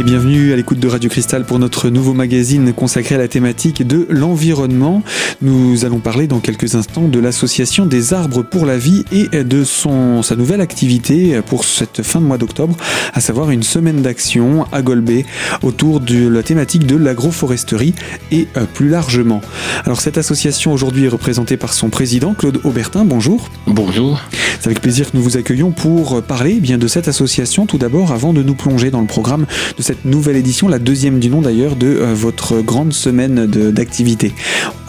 et 0.00 0.02
bienvenue 0.02 0.54
à 0.54 0.56
l'écoute 0.56 0.80
de 0.80 0.88
Radio 0.88 1.10
Cristal 1.10 1.44
pour 1.44 1.58
notre 1.58 1.90
nouveau 1.90 2.14
magazine 2.14 2.72
consacré 2.72 3.16
à 3.16 3.18
la 3.18 3.28
thématique 3.28 3.86
de 3.86 4.06
l'environnement. 4.08 5.02
Nous 5.42 5.84
allons 5.84 5.98
parler 5.98 6.26
dans 6.26 6.40
quelques 6.40 6.74
instants 6.74 7.06
de 7.06 7.18
l'association 7.18 7.84
des 7.84 8.14
arbres 8.14 8.42
pour 8.42 8.64
la 8.64 8.78
vie 8.78 9.04
et 9.12 9.44
de 9.44 9.62
son, 9.62 10.22
sa 10.22 10.36
nouvelle 10.36 10.62
activité 10.62 11.42
pour 11.42 11.64
cette 11.64 12.02
fin 12.02 12.18
de 12.18 12.24
mois 12.24 12.38
d'octobre, 12.38 12.78
à 13.12 13.20
savoir 13.20 13.50
une 13.50 13.62
semaine 13.62 14.00
d'action 14.00 14.64
à 14.72 14.80
Golbet 14.80 15.26
autour 15.62 16.00
de 16.00 16.28
la 16.28 16.42
thématique 16.42 16.86
de 16.86 16.96
l'agroforesterie 16.96 17.94
et 18.32 18.48
euh, 18.56 18.64
plus 18.64 18.88
largement. 18.88 19.42
Alors 19.84 20.00
cette 20.00 20.16
association 20.16 20.72
aujourd'hui 20.72 21.04
est 21.04 21.08
représentée 21.08 21.58
par 21.58 21.74
son 21.74 21.90
président 21.90 22.32
Claude 22.32 22.60
Aubertin. 22.64 23.04
Bonjour. 23.04 23.50
Bonjour. 23.66 24.22
C'est 24.60 24.68
avec 24.68 24.80
plaisir 24.80 25.10
que 25.10 25.16
nous 25.16 25.22
vous 25.22 25.36
accueillons 25.36 25.72
pour 25.72 26.22
parler 26.22 26.54
eh 26.56 26.60
bien 26.60 26.78
de 26.78 26.86
cette 26.86 27.08
association 27.08 27.66
tout 27.66 27.78
d'abord 27.78 28.12
avant 28.12 28.32
de 28.32 28.42
nous 28.42 28.54
plonger 28.54 28.90
dans 28.90 29.00
le 29.00 29.06
programme 29.06 29.46
de 29.76 29.82
cette 29.82 29.89
nouvelle 30.04 30.36
édition, 30.36 30.68
la 30.68 30.78
deuxième 30.78 31.20
du 31.20 31.28
nom 31.28 31.42
d'ailleurs 31.42 31.76
de 31.76 31.86
euh, 31.86 32.14
votre 32.14 32.60
grande 32.60 32.92
semaine 32.92 33.46
d'activité. 33.46 34.32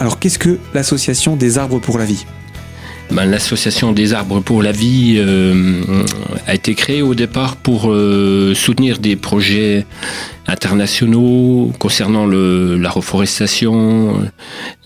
Alors 0.00 0.18
qu'est-ce 0.18 0.38
que 0.38 0.58
l'association 0.74 1.36
des 1.36 1.58
arbres 1.58 1.78
pour 1.78 1.98
la 1.98 2.04
vie? 2.04 2.24
Ben, 3.12 3.26
L'association 3.26 3.92
des 3.92 4.14
arbres 4.14 4.40
pour 4.40 4.62
la 4.62 4.72
vie 4.72 5.16
euh, 5.18 5.82
a 6.46 6.54
été 6.54 6.74
créée 6.74 7.02
au 7.02 7.14
départ 7.14 7.56
pour 7.56 7.92
euh, 7.92 8.54
soutenir 8.54 8.98
des 8.98 9.16
projets 9.16 9.84
internationaux 10.46 11.72
concernant 11.78 12.26
la 12.26 12.90
reforestation, 12.90 14.30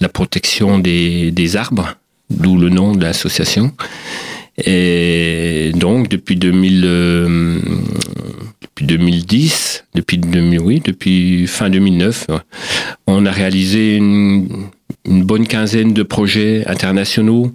la 0.00 0.08
protection 0.08 0.80
des, 0.80 1.56
arbres, 1.56 1.94
d'où 2.28 2.58
le 2.58 2.68
nom 2.68 2.96
de 2.96 3.02
l'association. 3.04 3.72
Et 4.58 5.70
donc 5.76 6.08
depuis 6.08 6.34
2000, 6.34 6.82
euh, 6.84 7.60
depuis 8.76 8.86
2010, 8.86 9.84
depuis 9.94 10.18
2000, 10.18 10.60
oui, 10.60 10.82
depuis 10.84 11.46
fin 11.46 11.70
2009, 11.70 12.26
on 13.06 13.24
a 13.24 13.30
réalisé 13.30 13.96
une, 13.96 14.68
bonne 15.06 15.46
quinzaine 15.46 15.94
de 15.94 16.02
projets 16.02 16.66
internationaux 16.66 17.52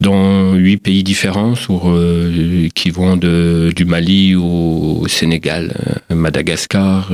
dans 0.00 0.54
huit 0.54 0.78
pays 0.78 1.04
différents 1.04 1.54
euh, 1.70 2.68
qui 2.74 2.90
vont 2.90 3.16
de, 3.16 3.70
du 3.76 3.84
Mali 3.84 4.34
au, 4.34 5.06
Sénégal, 5.06 5.72
euh, 6.10 6.16
Madagascar, 6.16 7.12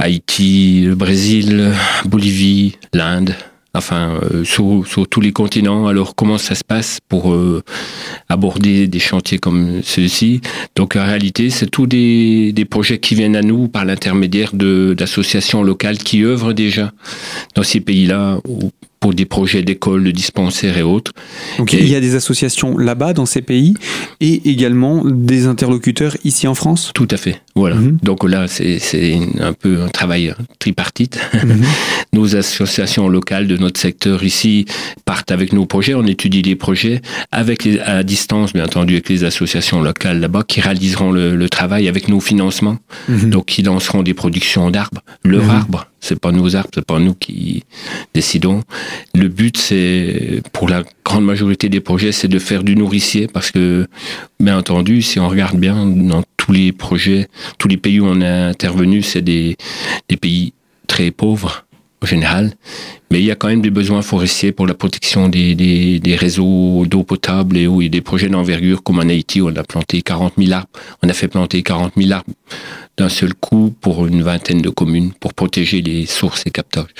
Haïti, 0.00 0.84
le 0.86 0.96
Brésil, 0.96 1.70
Bolivie, 2.06 2.78
l'Inde, 2.92 3.36
enfin 3.74 4.18
euh, 4.22 4.44
sur, 4.44 4.86
sur, 4.86 5.08
tous 5.08 5.20
les 5.20 5.32
continents. 5.32 5.86
Alors 5.86 6.14
comment 6.14 6.38
ça 6.38 6.54
se 6.54 6.64
passe 6.64 6.98
pour 7.08 7.32
euh, 7.32 7.62
aborder 8.28 8.86
des 8.86 8.98
chantiers 8.98 9.38
comme 9.38 9.82
ceux-ci? 9.82 10.40
Donc 10.76 10.96
en 10.96 11.04
réalité, 11.04 11.50
c'est 11.50 11.66
tous 11.66 11.86
des, 11.86 12.52
des, 12.52 12.64
projets 12.64 12.98
qui 12.98 13.14
viennent 13.14 13.36
à 13.36 13.42
nous 13.42 13.68
par 13.68 13.84
l'intermédiaire 13.84 14.52
d'associations 14.54 15.62
locales 15.62 15.98
qui 15.98 16.22
œuvrent 16.22 16.54
déjà 16.54 16.92
dans 17.54 17.62
ces 17.62 17.80
pays-là 17.80 18.38
pour 19.02 19.12
des 19.12 19.24
projets 19.24 19.62
d'écoles, 19.62 20.04
de 20.04 20.12
dispensaires 20.12 20.78
et 20.78 20.82
autres. 20.82 21.12
Donc 21.58 21.72
il 21.72 21.88
y 21.88 21.96
a 21.96 22.00
des 22.00 22.14
associations 22.14 22.78
là-bas 22.78 23.12
dans 23.14 23.26
ces 23.26 23.42
pays 23.42 23.74
et 24.20 24.48
également 24.48 25.04
des 25.04 25.46
interlocuteurs 25.46 26.16
ici 26.22 26.46
en 26.46 26.54
France 26.54 26.92
Tout 26.94 27.08
à 27.10 27.16
fait, 27.16 27.42
voilà. 27.56 27.74
Mhm. 27.74 27.98
Donc 28.04 28.22
là, 28.22 28.46
c'est 28.46 29.18
un 29.40 29.54
peu 29.54 29.82
un 29.82 29.88
travail 29.88 30.32
tripartite. 30.60 31.18
Mhm. 31.34 31.62
nos 32.12 32.36
associations 32.36 33.08
locales 33.08 33.48
de 33.48 33.56
notre 33.56 33.80
secteur 33.80 34.22
ici 34.22 34.66
partent 35.04 35.32
avec 35.32 35.52
nos 35.52 35.66
projets, 35.66 35.94
on 35.94 36.06
étudie 36.06 36.42
les 36.42 36.54
projets 36.54 37.02
avec 37.32 37.64
les, 37.64 37.80
à 37.80 38.04
distance, 38.04 38.52
bien 38.52 38.66
entendu, 38.66 38.94
avec 38.94 39.08
les 39.08 39.24
associations 39.24 39.82
locales 39.82 40.20
là-bas 40.20 40.44
qui 40.46 40.60
réaliseront 40.60 41.10
le, 41.10 41.34
le, 41.34 41.48
travail 41.48 41.88
avec 41.88 42.06
nos 42.06 42.20
financements. 42.20 42.78
Mhm. 43.08 43.30
Donc 43.30 43.46
qui 43.46 43.62
lanceront 43.62 44.04
des 44.04 44.14
productions 44.14 44.70
d'arbres, 44.70 45.02
leur 45.24 45.50
arbre 45.50 45.88
c'est 46.02 46.18
pas 46.18 46.32
nos 46.32 46.54
arbres, 46.56 46.68
c'est 46.74 46.84
pas 46.84 46.98
nous 46.98 47.14
qui 47.14 47.64
décidons. 48.12 48.62
Le 49.14 49.28
but, 49.28 49.56
c'est, 49.56 50.42
pour 50.52 50.68
la 50.68 50.82
grande 51.04 51.24
majorité 51.24 51.68
des 51.68 51.80
projets, 51.80 52.12
c'est 52.12 52.28
de 52.28 52.38
faire 52.38 52.64
du 52.64 52.76
nourricier 52.76 53.28
parce 53.28 53.50
que, 53.50 53.86
bien 54.40 54.58
entendu, 54.58 55.00
si 55.00 55.20
on 55.20 55.28
regarde 55.28 55.56
bien 55.56 55.86
dans 55.86 56.24
tous 56.36 56.52
les 56.52 56.72
projets, 56.72 57.28
tous 57.56 57.68
les 57.68 57.76
pays 57.76 58.00
où 58.00 58.06
on 58.06 58.20
est 58.20 58.26
intervenu, 58.26 59.00
c'est 59.02 59.22
des, 59.22 59.56
des 60.08 60.16
pays 60.16 60.52
très 60.88 61.12
pauvres 61.12 61.64
en 62.02 62.06
général. 62.06 62.52
Mais 63.10 63.20
il 63.20 63.24
y 63.24 63.30
a 63.30 63.36
quand 63.36 63.48
même 63.48 63.60
des 63.62 63.70
besoins 63.70 64.02
forestiers 64.02 64.52
pour 64.52 64.66
la 64.66 64.74
protection 64.74 65.28
des, 65.28 65.54
des, 65.54 66.00
des 66.00 66.16
réseaux 66.16 66.84
d'eau 66.86 67.04
potable 67.04 67.56
et, 67.56 67.66
a 67.66 67.88
des 67.88 68.00
projets 68.00 68.28
d'envergure 68.28 68.82
comme 68.82 68.98
en 68.98 69.02
Haïti 69.02 69.40
on 69.40 69.54
a 69.54 69.62
planté 69.62 70.02
40 70.02 70.34
000 70.36 70.52
arbres. 70.52 70.68
On 71.02 71.08
a 71.08 71.12
fait 71.12 71.28
planter 71.28 71.62
40 71.62 71.92
000 71.96 72.10
arbres 72.10 72.32
d'un 72.96 73.08
seul 73.08 73.34
coup 73.34 73.74
pour 73.80 74.06
une 74.06 74.22
vingtaine 74.22 74.62
de 74.62 74.70
communes 74.70 75.12
pour 75.18 75.34
protéger 75.34 75.82
les 75.82 76.06
sources 76.06 76.42
et 76.46 76.50
captages. 76.50 76.94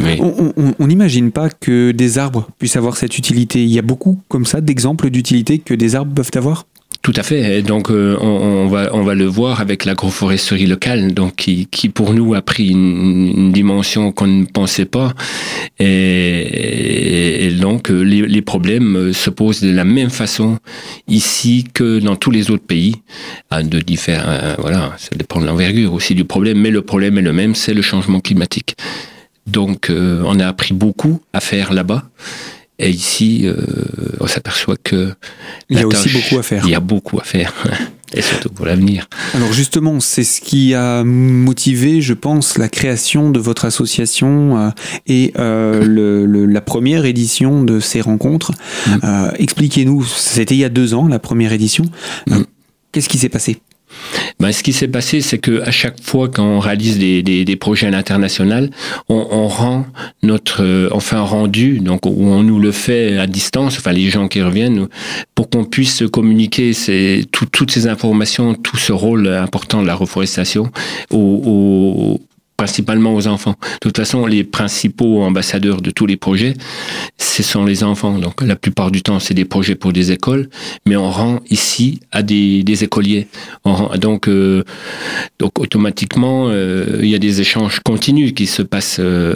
On 0.00 0.86
n'imagine 0.86 1.32
pas 1.32 1.50
que 1.50 1.90
des 1.90 2.18
arbres 2.18 2.48
puissent 2.58 2.76
avoir 2.76 2.96
cette 2.96 3.18
utilité. 3.18 3.62
Il 3.62 3.70
y 3.70 3.78
a 3.78 3.82
beaucoup 3.82 4.20
comme 4.28 4.46
ça 4.46 4.60
d'exemples 4.60 5.10
d'utilité 5.10 5.58
que 5.58 5.74
des 5.74 5.94
arbres 5.94 6.14
peuvent 6.14 6.30
avoir? 6.34 6.66
Tout 7.02 7.12
à 7.16 7.24
fait. 7.24 7.62
Donc, 7.62 7.90
euh, 7.90 8.16
on, 8.20 8.68
va, 8.68 8.90
on 8.94 9.02
va 9.02 9.14
le 9.14 9.24
voir 9.24 9.60
avec 9.60 9.84
l'agroforesterie 9.84 10.66
locale, 10.66 11.12
donc 11.12 11.34
qui, 11.34 11.66
qui 11.66 11.88
pour 11.88 12.14
nous 12.14 12.34
a 12.34 12.42
pris 12.42 12.68
une, 12.68 13.50
dimension 13.52 14.12
qu'on 14.12 14.28
ne 14.28 14.44
pensait 14.44 14.84
pas. 14.84 15.12
Et, 15.80 17.50
donc, 17.60 17.90
euh, 17.90 18.02
les, 18.02 18.22
les, 18.22 18.42
problèmes 18.42 18.96
euh, 18.96 19.12
se 19.12 19.30
posent 19.30 19.60
de 19.62 19.70
la 19.70 19.84
même 19.84 20.10
façon 20.10 20.58
ici 21.08 21.66
que 21.74 21.98
dans 21.98 22.14
tous 22.16 22.30
les 22.30 22.50
autres 22.50 22.66
pays. 22.66 22.96
De 23.50 23.80
différents, 23.80 24.54
voilà, 24.58 24.94
ça 24.96 25.10
dépend 25.14 25.38
de 25.40 25.46
l'envergure 25.46 25.92
aussi 25.92 26.14
du 26.14 26.24
problème, 26.24 26.58
mais 26.58 26.70
le 26.70 26.80
problème 26.80 27.18
est 27.18 27.22
le 27.22 27.34
même, 27.34 27.54
c'est 27.54 27.74
le 27.74 27.82
changement 27.82 28.20
climatique. 28.20 28.76
Donc, 29.46 29.90
on 29.90 30.40
a 30.40 30.46
appris 30.46 30.72
beaucoup 30.72 31.20
à 31.34 31.40
faire 31.40 31.72
là-bas. 31.72 32.04
Et 32.82 32.90
ici, 32.90 33.42
euh, 33.44 33.54
on 34.20 34.26
s'aperçoit 34.26 34.76
que 34.76 35.14
il 35.70 35.78
y 35.78 35.82
a 35.82 35.86
aussi 35.86 36.10
beaucoup 36.10 36.38
à 36.38 36.42
faire. 36.42 36.64
Il 36.66 36.70
y 36.70 36.74
a 36.74 36.80
beaucoup 36.80 37.18
à 37.18 37.24
faire. 37.24 37.54
Et 38.14 38.20
surtout 38.20 38.50
pour 38.50 38.66
l'avenir. 38.66 39.08
Alors 39.32 39.52
justement, 39.52 39.98
c'est 40.00 40.24
ce 40.24 40.42
qui 40.42 40.74
a 40.74 41.02
motivé, 41.02 42.02
je 42.02 42.12
pense, 42.12 42.58
la 42.58 42.68
création 42.68 43.30
de 43.30 43.40
votre 43.40 43.64
association 43.64 44.58
euh, 44.58 44.70
et 45.06 45.32
euh, 45.38 45.82
le, 45.82 46.44
la 46.44 46.60
première 46.60 47.06
édition 47.06 47.62
de 47.62 47.80
ces 47.80 48.02
rencontres. 48.02 48.52
Mm. 48.86 48.90
Euh, 49.04 49.30
Expliquez-nous, 49.38 50.04
c'était 50.04 50.54
il 50.54 50.58
y 50.58 50.64
a 50.64 50.68
deux 50.68 50.92
ans, 50.92 51.08
la 51.08 51.18
première 51.18 51.52
édition. 51.52 51.84
Mm. 52.26 52.42
Qu'est-ce 52.92 53.08
qui 53.08 53.16
s'est 53.16 53.30
passé? 53.30 53.62
Ben, 54.40 54.52
ce 54.52 54.62
qui 54.62 54.72
s'est 54.72 54.88
passé, 54.88 55.20
c'est 55.20 55.38
que 55.38 55.62
à 55.62 55.70
chaque 55.70 56.02
fois 56.02 56.28
qu'on 56.28 56.58
réalise 56.58 56.98
des, 56.98 57.22
des, 57.22 57.44
des, 57.44 57.56
projets 57.56 57.86
à 57.86 57.90
l'international, 57.90 58.70
on, 59.08 59.26
on, 59.30 59.48
rend 59.48 59.86
notre, 60.22 60.62
euh, 60.62 60.88
enfin 60.92 61.20
rendu, 61.20 61.80
donc 61.80 62.06
où 62.06 62.26
on 62.26 62.42
nous 62.42 62.58
le 62.58 62.72
fait 62.72 63.18
à 63.18 63.26
distance, 63.26 63.76
enfin 63.78 63.92
les 63.92 64.10
gens 64.10 64.28
qui 64.28 64.42
reviennent, 64.42 64.88
pour 65.34 65.50
qu'on 65.50 65.64
puisse 65.64 66.02
communiquer 66.12 66.72
ces, 66.72 67.24
tout, 67.30 67.46
toutes 67.46 67.70
ces 67.70 67.86
informations, 67.86 68.54
tout 68.54 68.76
ce 68.76 68.92
rôle 68.92 69.28
important 69.28 69.82
de 69.82 69.86
la 69.86 69.94
reforestation 69.94 70.70
aux, 71.10 72.20
principalement 72.56 73.14
aux 73.14 73.26
enfants. 73.26 73.56
De 73.60 73.78
toute 73.80 73.96
façon, 73.96 74.26
les 74.26 74.44
principaux 74.44 75.22
ambassadeurs 75.22 75.80
de 75.80 75.90
tous 75.90 76.06
les 76.06 76.16
projets, 76.16 76.54
ce 77.18 77.42
sont 77.42 77.64
les 77.64 77.82
enfants. 77.84 78.18
Donc 78.18 78.42
la 78.42 78.56
plupart 78.56 78.90
du 78.90 79.02
temps, 79.02 79.18
c'est 79.18 79.34
des 79.34 79.44
projets 79.44 79.74
pour 79.74 79.92
des 79.92 80.12
écoles, 80.12 80.48
mais 80.86 80.96
on 80.96 81.10
rend 81.10 81.40
ici 81.50 82.00
à 82.12 82.22
des, 82.22 82.62
des 82.62 82.84
écoliers. 82.84 83.26
donc, 83.98 84.28
euh, 84.28 84.62
donc 85.38 85.58
automatiquement, 85.58 86.48
euh, 86.48 87.00
il 87.02 87.08
y 87.08 87.14
a 87.14 87.18
des 87.18 87.40
échanges 87.40 87.80
continus 87.80 88.32
qui 88.32 88.46
se 88.46 88.62
passent. 88.62 88.98
Euh, 89.00 89.34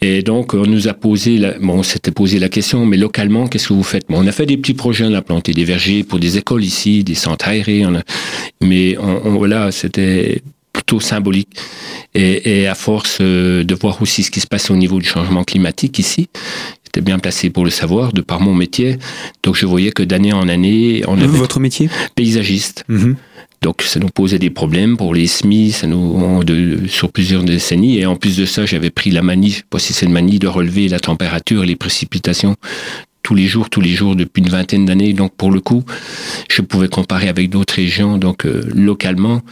et 0.00 0.22
donc, 0.22 0.54
on 0.54 0.66
nous 0.66 0.88
a 0.88 0.94
posé, 0.94 1.38
la, 1.38 1.58
bon, 1.58 1.78
on 1.78 1.82
s'était 1.82 2.10
posé 2.10 2.38
la 2.38 2.48
question, 2.48 2.86
mais 2.86 2.96
localement, 2.96 3.46
qu'est-ce 3.46 3.68
que 3.68 3.74
vous 3.74 3.82
faites? 3.82 4.04
Bon, 4.08 4.18
On 4.22 4.26
a 4.26 4.32
fait 4.32 4.46
des 4.46 4.56
petits 4.56 4.74
projets, 4.74 5.04
on 5.04 5.14
a 5.14 5.22
planté 5.22 5.52
des 5.52 5.64
vergers 5.64 6.02
pour 6.04 6.18
des 6.18 6.38
écoles 6.38 6.64
ici, 6.64 7.04
des 7.04 7.14
centres 7.14 7.48
aérés, 7.48 7.84
on 7.86 7.94
a, 7.94 8.02
mais 8.60 8.96
on, 8.98 9.26
on, 9.26 9.30
voilà, 9.36 9.70
c'était 9.72 10.42
plutôt 10.92 11.00
symbolique. 11.00 11.48
Et, 12.14 12.60
et, 12.60 12.66
à 12.68 12.74
force 12.74 13.18
euh, 13.20 13.64
de 13.64 13.74
voir 13.74 14.02
aussi 14.02 14.22
ce 14.22 14.30
qui 14.30 14.40
se 14.40 14.46
passe 14.46 14.70
au 14.70 14.76
niveau 14.76 14.98
du 14.98 15.08
changement 15.08 15.44
climatique 15.44 15.98
ici, 15.98 16.28
j'étais 16.84 17.00
bien 17.00 17.18
placé 17.18 17.48
pour 17.48 17.64
le 17.64 17.70
savoir 17.70 18.12
de 18.12 18.20
par 18.20 18.40
mon 18.40 18.54
métier. 18.54 18.98
Donc 19.42 19.56
je 19.56 19.64
voyais 19.64 19.92
que 19.92 20.02
d'année 20.02 20.32
en 20.34 20.48
année, 20.48 21.02
on 21.08 21.16
avait 21.16 21.26
votre 21.26 21.60
métier 21.60 21.88
paysagiste. 22.14 22.84
Mm-hmm. 22.90 23.14
Donc 23.62 23.82
ça 23.82 24.00
nous 24.00 24.08
posait 24.08 24.38
des 24.38 24.50
problèmes 24.50 24.96
pour 24.96 25.14
les 25.14 25.26
SMI, 25.26 25.72
ça 25.72 25.86
nous 25.86 26.44
de, 26.44 26.86
sur 26.88 27.10
plusieurs 27.10 27.44
décennies. 27.44 27.98
Et 27.98 28.06
en 28.06 28.16
plus 28.16 28.36
de 28.36 28.44
ça, 28.44 28.66
j'avais 28.66 28.90
pris 28.90 29.10
la 29.10 29.22
manie, 29.22 29.62
pas 29.70 29.78
si 29.78 29.94
c'est 29.94 30.04
une 30.04 30.12
manie 30.12 30.38
de 30.38 30.48
relever 30.48 30.88
la 30.88 31.00
température 31.00 31.62
et 31.62 31.66
les 31.66 31.76
précipitations 31.76 32.56
tous 33.22 33.36
les 33.36 33.46
jours, 33.46 33.70
tous 33.70 33.80
les 33.80 33.94
jours 33.94 34.16
depuis 34.16 34.42
une 34.42 34.48
vingtaine 34.48 34.84
d'années. 34.84 35.12
Donc 35.12 35.32
pour 35.36 35.50
le 35.50 35.60
coup, 35.60 35.84
je 36.50 36.60
pouvais 36.60 36.88
comparer 36.88 37.28
avec 37.28 37.50
d'autres 37.50 37.74
régions. 37.74 38.18
Donc 38.18 38.44
euh, 38.44 38.62
localement, 38.74 39.42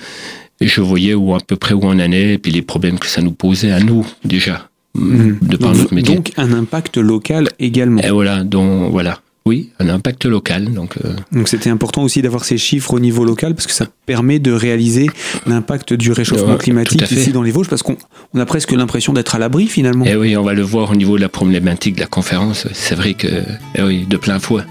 et 0.61 0.67
je 0.67 0.81
voyais 0.81 1.15
où 1.15 1.35
à 1.35 1.41
peu 1.41 1.57
près 1.57 1.75
où 1.75 1.81
on 1.83 1.91
en 1.91 2.13
est, 2.13 2.35
et 2.35 2.39
puis 2.39 2.53
les 2.53 2.63
problèmes 2.63 2.99
que 2.99 3.07
ça 3.07 3.23
nous 3.23 3.33
posait 3.33 3.73
à 3.73 3.81
nous 3.81 4.07
déjà, 4.25 4.69
mmh. 4.95 5.33
de 5.43 5.57
par 5.57 5.73
donc, 5.73 5.81
notre 5.81 5.95
métier. 5.95 6.17
Donc 6.17 6.33
un 6.37 6.53
impact 6.53 6.97
local 6.99 7.49
également. 7.59 8.03
Et 8.03 8.11
voilà, 8.11 8.45
donc 8.45 8.91
voilà. 8.91 9.21
Oui, 9.47 9.71
un 9.79 9.89
impact 9.89 10.27
local. 10.27 10.73
Donc, 10.75 10.97
euh. 11.05 11.15
donc 11.33 11.49
c'était 11.49 11.71
important 11.71 12.03
aussi 12.03 12.21
d'avoir 12.21 12.45
ces 12.45 12.59
chiffres 12.59 12.93
au 12.93 13.01
niveau 13.01 13.25
local 13.25 13.55
parce 13.55 13.67
que 13.67 13.73
ça 13.73 13.87
permet 14.05 14.39
de 14.39 14.53
réaliser 14.53 15.09
l'impact 15.47 15.95
du 15.95 16.13
réchauffement 16.13 16.57
climatique 16.57 17.11
ici 17.11 17.33
dans 17.33 17.43
les 17.43 17.51
Vosges 17.51 17.69
parce 17.69 17.83
qu'on 17.83 17.97
a 18.39 18.45
presque 18.45 18.73
l'impression 18.73 19.15
d'être 19.15 19.35
à 19.35 19.39
l'abri 19.39 19.67
finalement. 19.67 20.05
Et 20.05 20.11
eh 20.13 20.17
oui, 20.17 20.37
on 20.37 20.43
va 20.43 20.53
le 20.53 20.63
voir 20.63 20.91
au 20.91 20.95
niveau 20.95 21.17
de 21.17 21.23
la 21.23 21.31
problématique 21.31 21.95
de 21.95 22.01
la 22.01 22.07
conférence. 22.07 22.67
C'est 22.75 22.95
vrai 22.95 23.15
que, 23.15 23.29
eh 23.77 23.83
oui, 23.83 24.05
de 24.07 24.17
plein 24.19 24.39
fouet. 24.41 24.65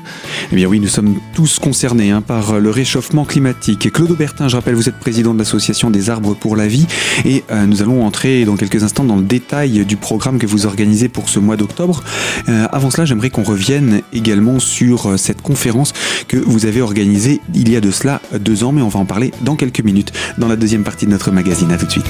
Eh 0.51 0.55
bien 0.55 0.67
oui, 0.67 0.79
nous 0.79 0.87
sommes 0.87 1.15
tous 1.33 1.57
concernés 1.57 2.11
hein, 2.11 2.21
par 2.21 2.59
le 2.59 2.69
réchauffement 2.69 3.25
climatique. 3.25 3.91
Claude 3.91 4.11
Aubertin, 4.11 4.49
je 4.49 4.55
rappelle, 4.55 4.75
vous 4.75 4.87
êtes 4.87 4.99
président 4.99 5.33
de 5.33 5.39
l'association 5.39 5.89
des 5.89 6.11
arbres 6.11 6.35
pour 6.35 6.55
la 6.55 6.67
vie 6.67 6.85
et 7.25 7.43
euh, 7.51 7.65
nous 7.65 7.81
allons 7.81 8.05
entrer 8.05 8.45
dans 8.45 8.55
quelques 8.55 8.83
instants 8.83 9.03
dans 9.03 9.17
le 9.17 9.23
détail 9.23 9.83
du 9.85 9.97
programme 9.97 10.37
que 10.37 10.45
vous 10.45 10.67
organisez 10.67 11.09
pour 11.09 11.27
ce 11.27 11.39
mois 11.39 11.57
d'octobre. 11.57 12.03
Euh, 12.49 12.67
avant 12.71 12.91
cela, 12.91 13.05
j'aimerais 13.05 13.31
qu'on 13.31 13.43
revienne 13.43 14.01
également 14.13 14.58
sur 14.59 15.07
euh, 15.07 15.17
cette 15.17 15.41
conférence 15.41 15.93
que 16.27 16.37
vous 16.37 16.65
avez 16.65 16.81
organisée 16.81 17.41
il 17.53 17.69
y 17.69 17.75
a 17.75 17.81
de 17.81 17.91
cela 17.91 18.21
deux 18.39 18.63
ans, 18.63 18.71
mais 18.71 18.81
on 18.81 18.89
va 18.89 18.99
en 18.99 19.05
parler 19.05 19.31
dans 19.41 19.55
quelques 19.55 19.81
minutes 19.81 20.11
dans 20.37 20.47
la 20.47 20.55
deuxième 20.55 20.83
partie 20.83 21.05
de 21.05 21.11
notre 21.11 21.31
magazine. 21.31 21.71
À 21.71 21.77
tout 21.77 21.85
de 21.85 21.91
suite. 21.91 22.05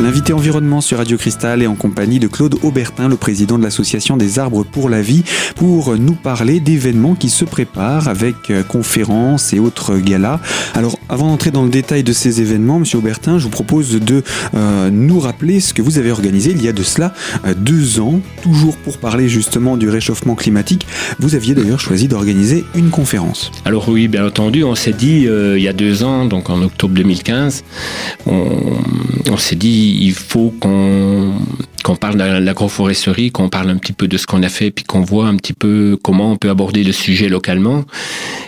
L'invité 0.00 0.32
environnement 0.32 0.80
sur 0.80 0.98
Radio 0.98 1.18
Cristal 1.18 1.62
est 1.62 1.66
en 1.66 1.74
compagnie 1.74 2.18
de 2.18 2.26
Claude 2.26 2.56
Aubertin, 2.62 3.08
le 3.08 3.16
président 3.16 3.58
de 3.58 3.62
l'association 3.62 4.16
des 4.16 4.38
arbres 4.38 4.64
pour 4.64 4.88
la 4.88 5.02
vie, 5.02 5.22
pour 5.54 5.96
nous 5.96 6.14
parler 6.14 6.60
d'événements 6.60 7.14
qui 7.14 7.28
se 7.28 7.44
préparent 7.44 8.08
avec 8.08 8.50
euh, 8.50 8.62
conférences 8.62 9.52
et 9.52 9.58
autres 9.60 9.98
galas. 9.98 10.40
Alors, 10.74 10.98
avant 11.10 11.28
d'entrer 11.28 11.50
dans 11.50 11.62
le 11.62 11.68
détail 11.68 12.04
de 12.04 12.12
ces 12.14 12.40
événements, 12.40 12.78
Monsieur 12.78 12.98
Aubertin, 12.98 13.38
je 13.38 13.44
vous 13.44 13.50
propose 13.50 14.00
de 14.00 14.24
euh, 14.54 14.90
nous 14.90 15.20
rappeler 15.20 15.60
ce 15.60 15.74
que 15.74 15.82
vous 15.82 15.98
avez 15.98 16.10
organisé 16.10 16.52
il 16.52 16.64
y 16.64 16.68
a 16.68 16.72
de 16.72 16.82
cela 16.82 17.12
euh, 17.46 17.52
deux 17.54 18.00
ans, 18.00 18.20
toujours 18.42 18.78
pour 18.78 18.96
parler 18.96 19.28
justement 19.28 19.76
du 19.76 19.90
réchauffement 19.90 20.34
climatique. 20.34 20.86
Vous 21.18 21.34
aviez 21.34 21.54
d'ailleurs 21.54 21.80
choisi 21.80 22.08
d'organiser 22.08 22.64
une 22.74 22.88
conférence. 22.88 23.52
Alors 23.66 23.90
oui, 23.90 24.08
bien 24.08 24.26
entendu, 24.26 24.64
on 24.64 24.74
s'est 24.74 24.94
dit 24.94 25.26
il 25.26 25.62
y 25.62 25.68
a 25.68 25.72
deux 25.72 26.02
ans, 26.02 26.24
donc 26.24 26.48
en 26.48 26.62
octobre 26.62 26.94
2015, 26.94 27.62
on 28.26 29.36
s'est 29.36 29.56
dit 29.56 29.81
il 29.82 30.12
faut 30.12 30.52
qu'on 30.60 31.32
qu'on 31.82 31.96
parle 31.96 32.16
de 32.16 32.44
l'agroforesterie, 32.44 33.32
qu'on 33.32 33.48
parle 33.48 33.68
un 33.70 33.76
petit 33.76 33.92
peu 33.92 34.06
de 34.06 34.16
ce 34.16 34.26
qu'on 34.26 34.42
a 34.42 34.48
fait, 34.48 34.70
puis 34.70 34.84
qu'on 34.84 35.00
voit 35.00 35.26
un 35.26 35.36
petit 35.36 35.52
peu 35.52 35.98
comment 36.00 36.30
on 36.30 36.36
peut 36.36 36.50
aborder 36.50 36.84
le 36.84 36.92
sujet 36.92 37.28
localement. 37.28 37.84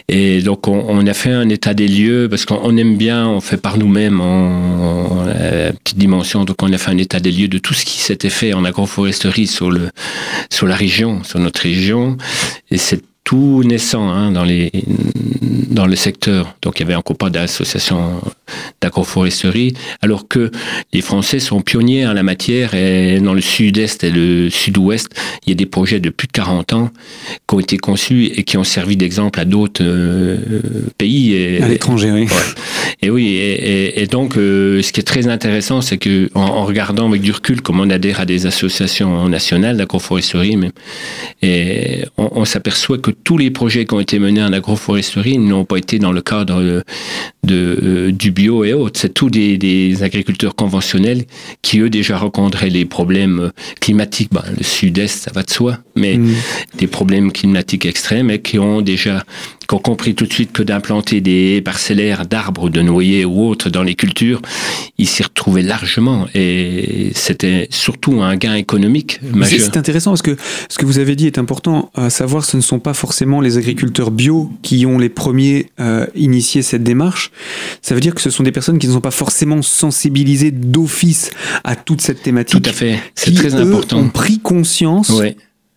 Et 0.08 0.40
donc 0.40 0.68
on, 0.68 1.06
a 1.06 1.14
fait 1.14 1.32
un 1.32 1.48
état 1.48 1.74
des 1.74 1.88
lieux 1.88 2.28
parce 2.28 2.44
qu'on 2.44 2.76
aime 2.76 2.96
bien, 2.96 3.26
on 3.26 3.40
fait 3.40 3.56
par 3.56 3.76
nous-mêmes 3.76 4.20
en, 4.20 5.24
petite 5.82 5.98
dimension. 5.98 6.44
Donc 6.44 6.62
on 6.62 6.72
a 6.72 6.78
fait 6.78 6.90
un 6.90 6.98
état 6.98 7.20
des 7.20 7.32
lieux 7.32 7.48
de 7.48 7.58
tout 7.58 7.74
ce 7.74 7.84
qui 7.84 7.98
s'était 7.98 8.30
fait 8.30 8.52
en 8.52 8.64
agroforesterie 8.64 9.46
sur 9.46 9.70
le 9.70 9.90
sur 10.50 10.66
la 10.66 10.76
région, 10.76 11.24
sur 11.24 11.40
notre 11.40 11.60
région. 11.62 12.16
Et 12.70 12.78
c'est 12.78 13.02
tout 13.24 13.62
naissant 13.64 14.08
hein, 14.10 14.30
dans, 14.30 14.44
les, 14.44 14.70
dans 15.70 15.86
le 15.86 15.96
secteur. 15.96 16.54
Donc 16.62 16.78
il 16.78 16.82
y 16.82 16.84
avait 16.84 16.94
encore 16.94 17.16
pas 17.16 17.30
d'association 17.30 18.20
d'agroforesterie, 18.80 19.74
alors 20.02 20.28
que 20.28 20.50
les 20.92 21.00
Français 21.00 21.40
sont 21.40 21.62
pionniers 21.62 22.06
en 22.06 22.12
la 22.12 22.22
matière 22.22 22.74
et 22.74 23.18
dans 23.20 23.32
le 23.32 23.40
sud-est 23.40 24.04
et 24.04 24.10
le 24.10 24.50
sud-ouest, 24.50 25.08
il 25.44 25.50
y 25.50 25.52
a 25.52 25.56
des 25.56 25.66
projets 25.66 26.00
de 26.00 26.10
plus 26.10 26.26
de 26.26 26.32
40 26.32 26.72
ans 26.74 26.90
qui 27.48 27.54
ont 27.54 27.60
été 27.60 27.78
conçus 27.78 28.26
et 28.26 28.44
qui 28.44 28.58
ont 28.58 28.64
servi 28.64 28.96
d'exemple 28.96 29.40
à 29.40 29.46
d'autres 29.46 29.82
euh, 29.82 30.36
pays. 30.98 31.34
Et, 31.34 31.62
à 31.62 31.68
l'étranger, 31.68 32.12
oui. 32.12 32.26
Et 33.04 33.10
oui, 33.10 33.34
et, 33.36 34.02
et 34.02 34.06
donc 34.06 34.38
euh, 34.38 34.80
ce 34.80 34.90
qui 34.90 34.98
est 34.98 35.04
très 35.04 35.28
intéressant, 35.28 35.82
c'est 35.82 35.98
que 35.98 36.30
en, 36.34 36.64
regardant 36.64 37.06
avec 37.06 37.20
du 37.20 37.32
recul 37.32 37.60
comment 37.60 37.82
on 37.82 37.90
adhère 37.90 38.18
à 38.18 38.24
des 38.24 38.46
associations 38.46 39.28
nationales 39.28 39.76
d'agroforesterie, 39.76 40.58
et 41.42 42.06
on, 42.16 42.30
on 42.32 42.44
s'aperçoit 42.46 42.96
que 42.96 43.10
tous 43.10 43.36
les 43.36 43.50
projets 43.50 43.84
qui 43.84 43.92
ont 43.92 44.00
été 44.00 44.18
menés 44.18 44.42
en 44.42 44.54
agroforesterie 44.54 45.36
n'ont 45.36 45.66
pas 45.66 45.76
été 45.76 45.98
dans 45.98 46.12
le 46.12 46.22
cadre 46.22 46.62
de, 46.62 46.82
euh, 47.82 48.10
du 48.10 48.30
bio 48.30 48.64
et 48.64 48.72
autres. 48.72 48.98
C'est 48.98 49.12
tous 49.12 49.28
des, 49.28 50.02
agriculteurs 50.02 50.54
conventionnels 50.54 51.24
qui, 51.60 51.80
eux, 51.80 51.90
déjà 51.90 52.16
rencontraient 52.16 52.70
les 52.70 52.86
problèmes 52.86 53.50
climatiques. 53.80 54.30
le 54.32 54.64
sud-est, 54.64 55.24
ça 55.24 55.30
va 55.30 55.42
de 55.42 55.50
soi, 55.50 55.78
mais 55.94 56.16
mm. 56.16 56.34
des 56.78 56.86
problèmes 56.86 57.32
climatiques 57.32 57.84
extrêmes 57.84 58.30
et 58.30 58.40
qui 58.40 58.58
ont 58.58 58.80
déjà 58.80 59.24
qui 59.66 59.74
ont 59.74 59.78
compris 59.78 60.14
tout 60.14 60.26
de 60.26 60.32
suite 60.32 60.52
que 60.52 60.62
d'implanter 60.62 61.20
des 61.20 61.62
parcellaires 61.62 62.26
d'arbres, 62.26 62.68
de 62.68 62.82
ou 62.94 63.46
autres 63.46 63.70
dans 63.70 63.82
les 63.82 63.94
cultures, 63.94 64.40
ils 64.98 65.08
s'y 65.08 65.22
retrouvaient 65.22 65.62
largement. 65.62 66.26
Et 66.34 67.10
c'était 67.14 67.68
surtout 67.70 68.22
un 68.22 68.36
gain 68.36 68.54
économique 68.54 69.20
majeur. 69.22 69.60
C'est 69.60 69.76
intéressant 69.76 70.10
parce 70.10 70.22
que 70.22 70.36
ce 70.68 70.78
que 70.78 70.86
vous 70.86 70.98
avez 70.98 71.16
dit 71.16 71.26
est 71.26 71.38
important 71.38 71.90
à 71.94 72.10
savoir, 72.10 72.44
ce 72.44 72.56
ne 72.56 72.62
sont 72.62 72.78
pas 72.78 72.94
forcément 72.94 73.40
les 73.40 73.58
agriculteurs 73.58 74.10
bio 74.10 74.50
qui 74.62 74.86
ont 74.86 74.98
les 74.98 75.08
premiers 75.08 75.66
euh, 75.80 76.06
initié 76.14 76.62
cette 76.62 76.82
démarche. 76.82 77.30
Ça 77.82 77.94
veut 77.94 78.00
dire 78.00 78.14
que 78.14 78.20
ce 78.20 78.30
sont 78.30 78.42
des 78.42 78.52
personnes 78.52 78.78
qui 78.78 78.88
ne 78.88 78.92
sont 78.92 79.00
pas 79.00 79.10
forcément 79.10 79.62
sensibilisées 79.62 80.50
d'office 80.50 81.30
à 81.64 81.76
toute 81.76 82.00
cette 82.00 82.22
thématique. 82.22 82.62
Tout 82.62 82.70
à 82.70 82.72
fait. 82.72 82.98
C'est 83.14 83.34
très 83.34 83.54
important. 83.54 83.98
ont 83.98 84.08
pris 84.08 84.38
conscience 84.38 85.12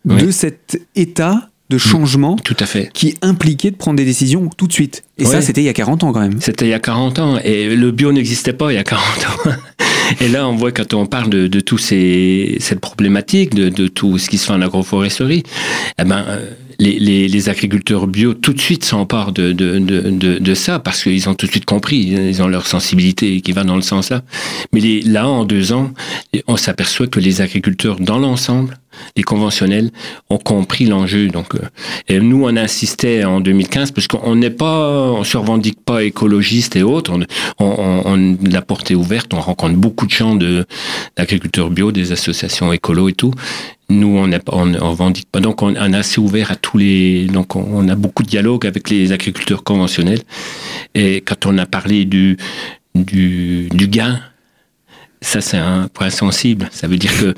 de 0.05 0.31
cet 0.31 0.79
état 0.95 1.49
de 1.69 1.75
mm. 1.75 1.79
changement 1.79 2.35
tout 2.37 2.55
à 2.59 2.65
fait. 2.65 2.89
qui 2.93 3.15
impliquait 3.21 3.71
de 3.71 3.75
prendre 3.75 3.97
des 3.97 4.05
décisions 4.05 4.49
tout 4.55 4.67
de 4.67 4.73
suite. 4.73 5.03
Et 5.17 5.25
ça, 5.25 5.41
c'était 5.41 5.61
il 5.61 5.65
y 5.65 5.69
a 5.69 5.73
40 5.73 6.03
ans 6.03 6.13
quand 6.13 6.19
même. 6.19 6.39
C'était 6.39 6.65
il 6.65 6.69
y 6.69 6.73
a 6.73 6.79
40 6.79 7.19
ans. 7.19 7.39
Et 7.43 7.75
le 7.75 7.91
bio 7.91 8.11
n'existait 8.11 8.53
pas 8.53 8.71
il 8.71 8.75
y 8.75 8.79
a 8.79 8.83
40 8.83 9.03
ans. 9.03 9.51
Et 10.21 10.29
là, 10.29 10.47
on 10.47 10.55
voit 10.55 10.71
quand 10.71 10.93
on 10.93 11.05
parle 11.05 11.29
de, 11.29 11.47
de 11.47 11.59
tous 11.59 11.77
ces, 11.77 12.57
cette 12.59 12.79
problématique, 12.79 13.53
de, 13.53 13.69
de, 13.69 13.87
tout 13.87 14.17
ce 14.17 14.29
qui 14.29 14.37
se 14.37 14.45
fait 14.45 14.53
en 14.53 14.61
agroforesterie, 14.61 15.43
eh 15.99 16.03
ben, 16.03 16.23
euh, 16.27 16.49
les, 16.79 16.97
les, 16.99 17.27
les, 17.27 17.49
agriculteurs 17.49 18.07
bio 18.07 18.33
tout 18.33 18.53
de 18.53 18.59
suite 18.59 18.85
s'emparent 18.85 19.31
de, 19.31 19.51
de, 19.51 19.79
de, 19.79 20.39
de, 20.39 20.53
ça 20.53 20.79
parce 20.79 21.03
qu'ils 21.03 21.27
ont 21.27 21.33
tout 21.33 21.47
de 21.47 21.51
suite 21.51 21.65
compris, 21.65 21.97
ils 21.97 22.41
ont 22.41 22.47
leur 22.47 22.67
sensibilité 22.67 23.41
qui 23.41 23.51
va 23.51 23.63
dans 23.63 23.75
le 23.75 23.81
sens 23.81 24.09
là. 24.09 24.21
Mais 24.71 24.79
les, 24.79 25.01
là, 25.01 25.27
en 25.27 25.43
deux 25.43 25.73
ans, 25.73 25.91
on 26.47 26.55
s'aperçoit 26.55 27.07
que 27.07 27.19
les 27.19 27.41
agriculteurs 27.41 27.99
dans 27.99 28.19
l'ensemble, 28.19 28.77
les 29.15 29.23
conventionnels, 29.23 29.91
ont 30.29 30.37
compris 30.37 30.85
l'enjeu. 30.85 31.27
Donc, 31.27 31.55
euh, 31.55 31.59
et 32.07 32.19
nous, 32.19 32.45
on 32.45 32.55
insistait 32.55 33.23
en 33.23 33.39
2015 33.39 33.91
parce 33.91 34.07
qu'on 34.07 34.35
n'est 34.35 34.49
pas, 34.49 35.11
on 35.11 35.23
se 35.23 35.37
revendique 35.37 35.79
pas 35.83 36.03
écologiste 36.03 36.75
et 36.75 36.83
autres. 36.83 37.11
On, 37.11 37.23
on, 37.59 38.01
on, 38.05 38.37
la 38.49 38.61
porte 38.61 38.91
est 38.91 38.95
ouverte, 38.95 39.33
on 39.33 39.39
rencontre 39.39 39.75
beaucoup 39.75 40.05
de 40.05 40.11
gens 40.11 40.35
de 40.35 40.65
d'agriculteurs 41.15 41.69
bio, 41.69 41.91
des 41.91 42.11
associations 42.11 42.71
écolo 42.73 43.09
et 43.09 43.13
tout. 43.13 43.33
Nous, 43.89 44.17
on 44.17 44.27
ne 44.27 44.37
on, 44.51 44.73
on 44.75 44.89
revendique 44.91 45.29
pas. 45.31 45.39
Donc, 45.39 45.61
on, 45.61 45.75
on, 45.75 45.93
est 45.93 45.97
assez 45.97 46.19
ouvert 46.19 46.51
à 46.51 46.55
tous 46.55 46.77
les. 46.77 47.25
Donc, 47.27 47.55
on, 47.55 47.87
a 47.87 47.95
beaucoup 47.95 48.23
de 48.23 48.27
dialogue 48.27 48.65
avec 48.65 48.89
les 48.89 49.11
agriculteurs 49.11 49.63
conventionnels. 49.63 50.21
Et 50.93 51.21
quand 51.21 51.45
on 51.45 51.57
a 51.57 51.65
parlé 51.65 52.05
du, 52.05 52.37
du, 52.95 53.69
du 53.69 53.87
gain 53.87 54.19
ça, 55.21 55.41
c'est 55.41 55.57
un 55.57 55.87
point 55.91 56.11
sensible. 56.11 56.69
Ça 56.71 56.87
veut 56.87 56.97
dire 56.97 57.11
que 57.19 57.33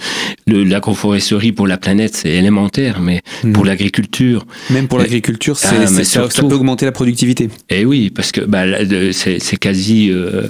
l'agroforesterie 0.51 1.53
pour 1.53 1.65
la 1.65 1.77
planète, 1.77 2.15
c'est 2.15 2.29
élémentaire, 2.29 2.99
mais 2.99 3.21
hmm. 3.43 3.53
pour 3.53 3.63
l'agriculture. 3.63 4.45
Même 4.69 4.87
pour 4.87 4.99
l'agriculture, 4.99 5.57
ah, 5.63 5.87
ça, 5.87 6.27
peut 6.27 6.55
augmenter 6.55 6.85
la 6.85 6.91
productivité. 6.91 7.49
Eh 7.69 7.85
oui, 7.85 8.09
parce 8.09 8.31
que 8.31 8.41
bah, 8.41 8.65
c'est 9.11 9.57
quasi, 9.57 10.11
euh, 10.11 10.47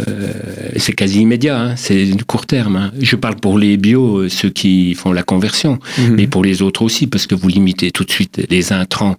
c'est 0.77 0.93
quasi 0.93 1.21
immédiat, 1.21 1.59
hein. 1.59 1.75
c'est 1.75 2.05
du 2.05 2.25
court 2.25 2.47
terme. 2.47 2.75
Hein. 2.75 2.91
Je 2.99 3.15
parle 3.15 3.35
pour 3.35 3.59
les 3.59 3.77
bio, 3.77 4.17
euh, 4.17 4.29
ceux 4.29 4.49
qui 4.49 4.95
font 4.95 5.11
la 5.11 5.23
conversion, 5.23 5.77
hmm. 5.97 6.15
mais 6.15 6.27
pour 6.27 6.43
les 6.43 6.61
autres 6.63 6.81
aussi, 6.81 7.05
parce 7.05 7.27
que 7.27 7.35
vous 7.35 7.47
limitez 7.47 7.91
tout 7.91 8.05
de 8.05 8.11
suite 8.11 8.41
les 8.49 8.73
intrants 8.73 9.17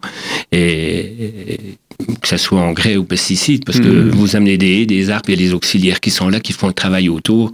et, 0.50 1.76
que 2.21 2.28
ce 2.28 2.37
soit 2.37 2.61
engrais 2.61 2.97
ou 2.97 3.04
pesticides, 3.04 3.64
parce 3.64 3.80
que 3.80 3.88
hmm. 3.88 4.11
vous 4.11 4.37
amenez 4.37 4.59
des, 4.59 4.87
des 4.87 5.11
arbres, 5.11 5.30
et 5.30 5.37
les 5.37 5.52
auxiliaires 5.52 6.00
qui 6.00 6.11
sont 6.11 6.28
là, 6.28 6.40
qui 6.40 6.52
font 6.52 6.66
le 6.69 6.73
travail 6.73 7.09
autour. 7.09 7.52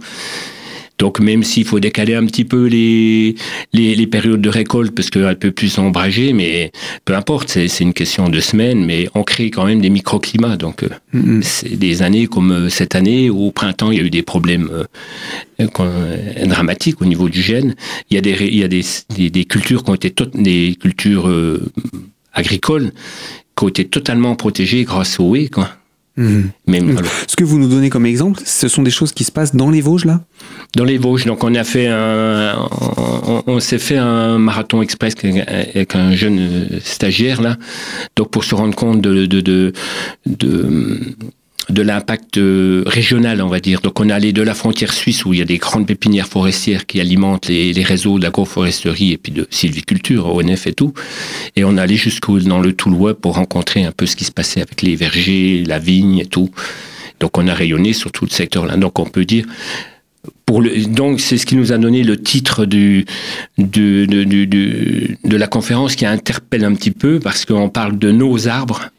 Donc 0.97 1.19
même 1.19 1.43
s'il 1.43 1.65
faut 1.65 1.79
décaler 1.79 2.15
un 2.15 2.25
petit 2.25 2.43
peu 2.43 2.65
les, 2.65 3.35
les, 3.71 3.95
les 3.95 4.07
périodes 4.07 4.41
de 4.41 4.49
récolte 4.49 4.93
parce 4.95 5.09
qu'elle 5.09 5.37
peut 5.37 5.51
plus 5.51 5.69
s'ombrager, 5.69 6.33
mais 6.33 6.71
peu 7.05 7.15
importe, 7.15 7.49
c'est 7.49 7.79
une 7.79 7.93
question 7.93 8.29
de 8.29 8.39
semaines, 8.39 8.83
mais 8.83 9.07
on 9.13 9.23
crée 9.23 9.51
quand 9.51 9.65
même 9.65 9.79
des 9.79 9.91
microclimats. 9.91 10.57
Donc 10.57 10.83
euh, 10.83 10.89
mm-hmm. 11.13 11.41
c'est 11.43 11.75
des 11.75 12.01
années 12.01 12.25
comme 12.25 12.51
euh, 12.51 12.69
cette 12.69 12.95
année 12.95 13.29
où 13.29 13.47
au 13.47 13.51
printemps 13.51 13.91
il 13.91 13.99
y 13.99 14.01
a 14.01 14.03
eu 14.03 14.09
des 14.09 14.23
problèmes 14.23 14.69
euh, 15.59 15.67
dramatiques 16.45 16.99
au 17.01 17.05
niveau 17.05 17.29
du 17.29 17.41
gène. 17.41 17.75
Il 18.09 18.15
y 18.15 18.17
a 18.17 18.21
des, 18.21 18.35
il 18.41 18.57
y 18.57 18.63
a 18.63 18.67
des, 18.67 18.83
des, 19.29 19.45
cultures 19.45 19.83
qui 19.83 19.89
ont 19.91 19.95
été 19.95 20.09
toutes 20.09 20.35
des 20.35 20.75
cultures 20.79 21.31
agricoles 22.33 22.91
qui 23.57 23.63
ont 23.63 23.67
été 23.67 23.85
totalement 23.85 24.35
protégées 24.35 24.83
grâce 24.83 25.19
au 25.19 25.35
haies. 25.35 25.49
Quoi. 25.49 25.69
Mhm. 26.17 26.49
Ce 27.27 27.35
que 27.35 27.43
vous 27.43 27.59
nous 27.59 27.67
donnez 27.67 27.89
comme 27.89 28.05
exemple, 28.07 28.41
ce 28.43 28.67
sont 28.67 28.81
des 28.81 28.91
choses 28.91 29.11
qui 29.11 29.23
se 29.23 29.31
passent 29.31 29.55
dans 29.55 29.69
les 29.69 29.81
Vosges 29.81 30.05
là? 30.05 30.21
Dans 30.75 30.83
les 30.83 30.97
Vosges, 30.97 31.25
donc 31.25 31.43
on 31.43 31.53
a 31.53 31.63
fait 31.63 31.87
un, 31.87 32.57
on, 33.45 33.59
s'est 33.59 33.77
fait 33.77 33.97
un 33.97 34.39
marathon 34.39 34.81
express 34.81 35.13
avec 35.23 35.95
un 35.95 36.13
jeune 36.13 36.69
stagiaire 36.83 37.41
là, 37.41 37.57
donc 38.15 38.31
pour 38.31 38.43
se 38.43 38.55
rendre 38.55 38.75
compte 38.75 38.99
de, 38.99 39.27
de, 39.27 39.41
de, 39.41 39.73
de 40.25 41.15
de 41.77 41.83
l'impact 41.83 42.39
euh, 42.39 42.81
régional, 42.87 43.39
on 43.43 43.49
va 43.49 43.59
dire. 43.59 43.81
Donc 43.81 43.99
on 43.99 44.09
est 44.09 44.11
allé 44.11 44.33
de 44.33 44.41
la 44.41 44.55
frontière 44.55 44.91
suisse 44.91 45.25
où 45.25 45.33
il 45.33 45.39
y 45.39 45.41
a 45.43 45.45
des 45.45 45.59
grandes 45.59 45.85
pépinières 45.85 46.27
forestières 46.27 46.87
qui 46.87 46.99
alimentent 46.99 47.47
les, 47.47 47.71
les 47.71 47.83
réseaux 47.83 48.17
d'agroforesterie 48.17 49.11
et 49.11 49.17
puis 49.17 49.31
de 49.31 49.45
sylviculture, 49.51 50.25
ONF 50.33 50.65
et 50.65 50.73
tout. 50.73 50.93
Et 51.55 51.63
on 51.63 51.77
est 51.77 51.79
allé 51.79 51.95
jusqu'au 51.95 52.39
dans 52.39 52.59
le 52.59 52.73
Toulois 52.73 53.13
pour 53.13 53.35
rencontrer 53.35 53.83
un 53.83 53.91
peu 53.91 54.07
ce 54.07 54.15
qui 54.15 54.25
se 54.25 54.31
passait 54.31 54.59
avec 54.59 54.81
les 54.81 54.95
vergers, 54.95 55.63
la 55.67 55.77
vigne 55.77 56.17
et 56.17 56.25
tout. 56.25 56.49
Donc 57.19 57.37
on 57.37 57.47
a 57.47 57.53
rayonné 57.53 57.93
sur 57.93 58.11
tout 58.11 58.25
le 58.25 58.31
secteur-là. 58.31 58.75
Donc 58.77 58.97
on 58.97 59.05
peut 59.05 59.25
dire 59.25 59.45
pour 60.47 60.63
le, 60.63 60.83
donc 60.87 61.19
c'est 61.21 61.37
ce 61.37 61.45
qui 61.45 61.55
nous 61.55 61.73
a 61.73 61.77
donné 61.77 62.01
le 62.01 62.17
titre 62.17 62.65
du, 62.65 63.05
de, 63.59 64.05
de, 64.05 64.23
de, 64.23 65.15
de 65.23 65.37
la 65.37 65.47
conférence 65.47 65.95
qui 65.95 66.07
interpelle 66.07 66.65
un 66.65 66.73
petit 66.73 66.91
peu 66.91 67.19
parce 67.19 67.45
qu'on 67.45 67.69
parle 67.69 67.99
de 67.99 68.11
nos 68.11 68.47
arbres 68.47 68.89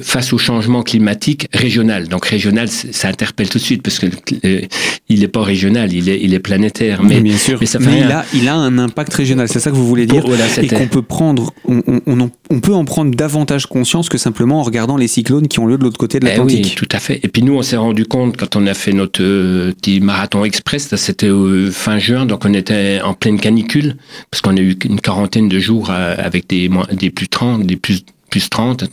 face 0.00 0.32
au 0.32 0.38
changement 0.38 0.82
climatique 0.82 1.48
régional. 1.52 2.08
Donc 2.08 2.26
régional, 2.26 2.68
ça 2.68 3.08
interpelle 3.08 3.48
tout 3.48 3.58
de 3.58 3.62
suite 3.62 3.82
parce 3.82 3.98
que 3.98 4.06
euh, 4.44 4.60
il 5.08 5.20
n'est 5.20 5.28
pas 5.28 5.42
régional, 5.42 5.92
il 5.92 6.08
est, 6.08 6.20
il 6.22 6.34
est 6.34 6.38
planétaire. 6.38 7.02
Mais, 7.02 7.20
bien 7.20 7.36
sûr. 7.36 7.58
Mais, 7.60 7.66
ça 7.66 7.78
fait 7.78 7.98
il, 7.98 8.10
a, 8.10 8.24
il 8.34 8.48
a 8.48 8.54
un 8.54 8.78
impact 8.78 9.12
régional. 9.12 9.48
C'est 9.48 9.60
ça 9.60 9.70
que 9.70 9.76
vous 9.76 9.86
voulez 9.86 10.06
dire. 10.06 10.24
Voilà, 10.26 10.46
et 10.60 10.68
qu'on 10.68 10.88
peut 10.88 11.02
prendre, 11.02 11.52
on, 11.66 11.82
on, 12.06 12.30
on, 12.50 12.60
peut 12.60 12.72
en 12.74 12.84
prendre 12.84 13.14
davantage 13.14 13.66
conscience 13.66 14.08
que 14.08 14.18
simplement 14.18 14.60
en 14.60 14.62
regardant 14.62 14.96
les 14.96 15.08
cyclones 15.08 15.48
qui 15.48 15.58
ont 15.58 15.66
lieu 15.66 15.78
de 15.78 15.84
l'autre 15.84 15.98
côté 15.98 16.20
de 16.20 16.24
l'Atlantique. 16.24 16.60
Eh 16.64 16.68
oui, 16.68 16.74
tout 16.74 16.88
à 16.92 16.98
fait. 16.98 17.20
Et 17.22 17.28
puis 17.28 17.42
nous, 17.42 17.54
on 17.54 17.62
s'est 17.62 17.76
rendu 17.76 18.06
compte 18.06 18.36
quand 18.36 18.56
on 18.56 18.66
a 18.66 18.74
fait 18.74 18.92
notre 18.92 19.22
euh, 19.22 19.72
petit 19.72 20.00
marathon 20.00 20.44
express, 20.44 20.94
c'était 20.96 21.30
fin 21.70 21.98
juin, 21.98 22.26
donc 22.26 22.44
on 22.44 22.54
était 22.54 23.00
en 23.02 23.14
pleine 23.14 23.38
canicule 23.38 23.96
parce 24.30 24.40
qu'on 24.40 24.56
a 24.56 24.60
eu 24.60 24.76
une 24.84 25.00
quarantaine 25.00 25.48
de 25.48 25.58
jours 25.58 25.90
avec 25.90 26.48
des, 26.48 26.70
des 26.92 27.10
plus 27.10 27.28
30, 27.28 27.66
des 27.66 27.76
plus 27.76 28.04
plus 28.32 28.48
30. 28.48 28.84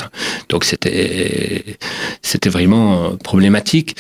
Donc 0.50 0.66
c'était 0.66 1.78
c'était 2.22 2.50
vraiment 2.50 3.06
euh, 3.06 3.16
problématique. 3.16 3.96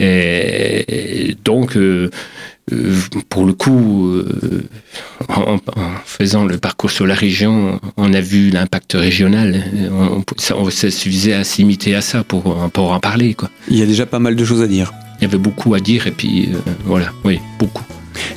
Et 0.00 1.34
donc, 1.44 1.76
euh, 1.76 2.08
euh, 2.70 2.94
pour 3.30 3.46
le 3.46 3.52
coup, 3.52 4.22
en, 5.28 5.58
faisant 6.04 6.44
le 6.44 6.58
parcours 6.58 6.90
sur 6.92 7.04
la 7.04 7.14
région, 7.14 7.80
on 7.96 8.12
a 8.12 8.20
vu 8.20 8.50
l'impact 8.50 8.92
régional. 8.92 9.64
On, 9.90 10.22
ça, 10.36 10.54
ça, 10.70 10.90
suffisait 10.90 11.32
à 11.32 11.42
s'imiter 11.42 11.96
à 11.96 12.00
ça 12.00 12.22
pour, 12.22 12.70
pour 12.70 12.92
en 12.92 13.00
parler. 13.00 13.34
Quoi. 13.34 13.50
Il 13.68 13.78
y 13.78 13.82
a 13.82 13.86
déjà 13.86 14.06
pas 14.06 14.20
mal 14.20 14.36
de 14.36 14.44
choses 14.44 14.62
à 14.62 14.68
dire. 14.68 14.92
Il 15.20 15.24
y 15.24 15.26
avait 15.26 15.38
beaucoup 15.38 15.74
à 15.74 15.80
dire 15.80 16.06
et 16.06 16.12
puis 16.12 16.50
voilà, 16.84 17.10
oui, 17.24 17.40
beaucoup. 17.58 17.84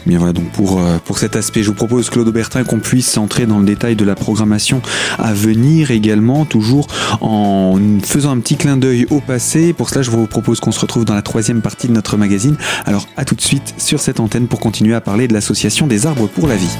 Bien 0.05 0.17
voilà, 0.17 0.33
donc 0.33 0.51
pour, 0.51 0.79
euh, 0.79 0.97
pour 1.03 1.17
cet 1.17 1.35
aspect, 1.35 1.63
je 1.63 1.69
vous 1.69 1.75
propose, 1.75 2.09
Claude 2.09 2.27
Aubertin, 2.27 2.63
qu'on 2.63 2.79
puisse 2.79 3.17
entrer 3.17 3.45
dans 3.45 3.59
le 3.59 3.65
détail 3.65 3.95
de 3.95 4.05
la 4.05 4.15
programmation 4.15 4.81
à 5.19 5.33
venir 5.33 5.91
également, 5.91 6.45
toujours 6.45 6.87
en 7.21 7.77
faisant 8.03 8.31
un 8.31 8.39
petit 8.39 8.55
clin 8.55 8.77
d'œil 8.77 9.05
au 9.09 9.19
passé. 9.19 9.73
Pour 9.73 9.89
cela, 9.89 10.01
je 10.01 10.11
vous 10.11 10.27
propose 10.27 10.59
qu'on 10.59 10.71
se 10.71 10.79
retrouve 10.79 11.05
dans 11.05 11.15
la 11.15 11.21
troisième 11.21 11.61
partie 11.61 11.87
de 11.87 11.93
notre 11.93 12.17
magazine. 12.17 12.55
Alors 12.85 13.07
à 13.17 13.25
tout 13.25 13.35
de 13.35 13.41
suite 13.41 13.73
sur 13.77 13.99
cette 13.99 14.19
antenne 14.19 14.47
pour 14.47 14.59
continuer 14.59 14.95
à 14.95 15.01
parler 15.01 15.27
de 15.27 15.33
l'association 15.33 15.87
des 15.87 16.05
arbres 16.05 16.27
pour 16.27 16.47
la 16.47 16.55
vie. 16.55 16.77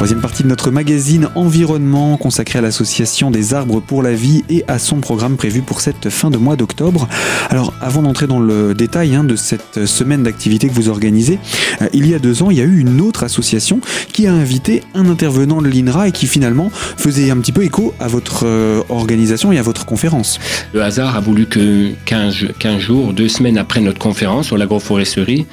Troisième 0.00 0.22
partie 0.22 0.42
de 0.44 0.48
notre 0.48 0.70
magazine 0.70 1.28
Environnement 1.34 2.16
consacré 2.16 2.58
à 2.58 2.62
l'association 2.62 3.30
des 3.30 3.52
arbres 3.52 3.80
pour 3.80 4.02
la 4.02 4.14
vie 4.14 4.44
et 4.48 4.64
à 4.66 4.78
son 4.78 5.00
programme 5.00 5.36
prévu 5.36 5.60
pour 5.60 5.82
cette 5.82 6.08
fin 6.08 6.30
de 6.30 6.38
mois 6.38 6.56
d'octobre. 6.56 7.06
Alors 7.50 7.74
avant 7.82 8.00
d'entrer 8.00 8.26
dans 8.26 8.40
le 8.40 8.72
détail 8.72 9.14
hein, 9.14 9.24
de 9.24 9.36
cette 9.36 9.84
semaine 9.84 10.22
d'activité 10.22 10.68
que 10.68 10.72
vous 10.72 10.88
organisez, 10.88 11.38
euh, 11.82 11.88
il 11.92 12.06
y 12.06 12.14
a 12.14 12.18
deux 12.18 12.42
ans, 12.42 12.50
il 12.50 12.56
y 12.56 12.62
a 12.62 12.64
eu 12.64 12.78
une 12.78 13.02
autre 13.02 13.24
association 13.24 13.82
qui 14.10 14.26
a 14.26 14.32
invité 14.32 14.82
un 14.94 15.06
intervenant 15.10 15.60
de 15.60 15.68
l'INRA 15.68 16.08
et 16.08 16.12
qui 16.12 16.26
finalement 16.26 16.70
faisait 16.72 17.30
un 17.30 17.36
petit 17.36 17.52
peu 17.52 17.62
écho 17.62 17.92
à 18.00 18.08
votre 18.08 18.46
euh, 18.46 18.82
organisation 18.88 19.52
et 19.52 19.58
à 19.58 19.62
votre 19.62 19.84
conférence. 19.84 20.40
Le 20.72 20.82
hasard 20.82 21.14
a 21.14 21.20
voulu 21.20 21.44
que 21.44 21.92
15, 22.06 22.54
15 22.58 22.78
jours, 22.78 23.12
deux 23.12 23.28
semaines 23.28 23.58
après 23.58 23.82
notre 23.82 23.98
conférence 23.98 24.46
sur 24.46 24.56
l'agroforesterie, 24.56 25.46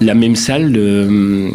la 0.00 0.14
même 0.14 0.36
salle 0.36 0.72
de, 0.72 1.50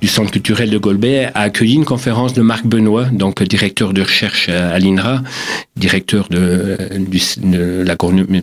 du 0.00 0.08
Centre 0.08 0.30
culturel 0.30 0.70
de 0.70 0.78
Golbet 0.78 1.30
a 1.34 1.42
accueilli 1.42 1.74
une 1.74 1.84
conférence 1.84 2.32
de 2.32 2.42
Marc 2.42 2.66
Benoît, 2.66 3.06
donc 3.06 3.42
directeur 3.42 3.92
de 3.92 4.02
recherche 4.02 4.48
à 4.48 4.78
l'INRA, 4.78 5.22
directeur 5.76 6.28
de, 6.28 6.76
de 7.42 7.82
l'agronomie 7.82 8.42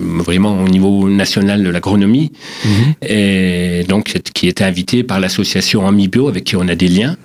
vraiment 0.00 0.62
au 0.62 0.68
niveau 0.68 1.08
national 1.08 1.62
de 1.62 1.70
l'agronomie, 1.70 2.32
mhm. 2.64 2.94
et 3.02 3.84
donc 3.88 4.18
qui 4.34 4.48
était 4.48 4.64
invité 4.64 5.02
par 5.02 5.20
l'association 5.20 5.86
Amibio 5.86 6.28
avec 6.28 6.44
qui 6.44 6.56
on 6.56 6.66
a 6.68 6.74
des 6.74 6.88
liens. 6.88 7.16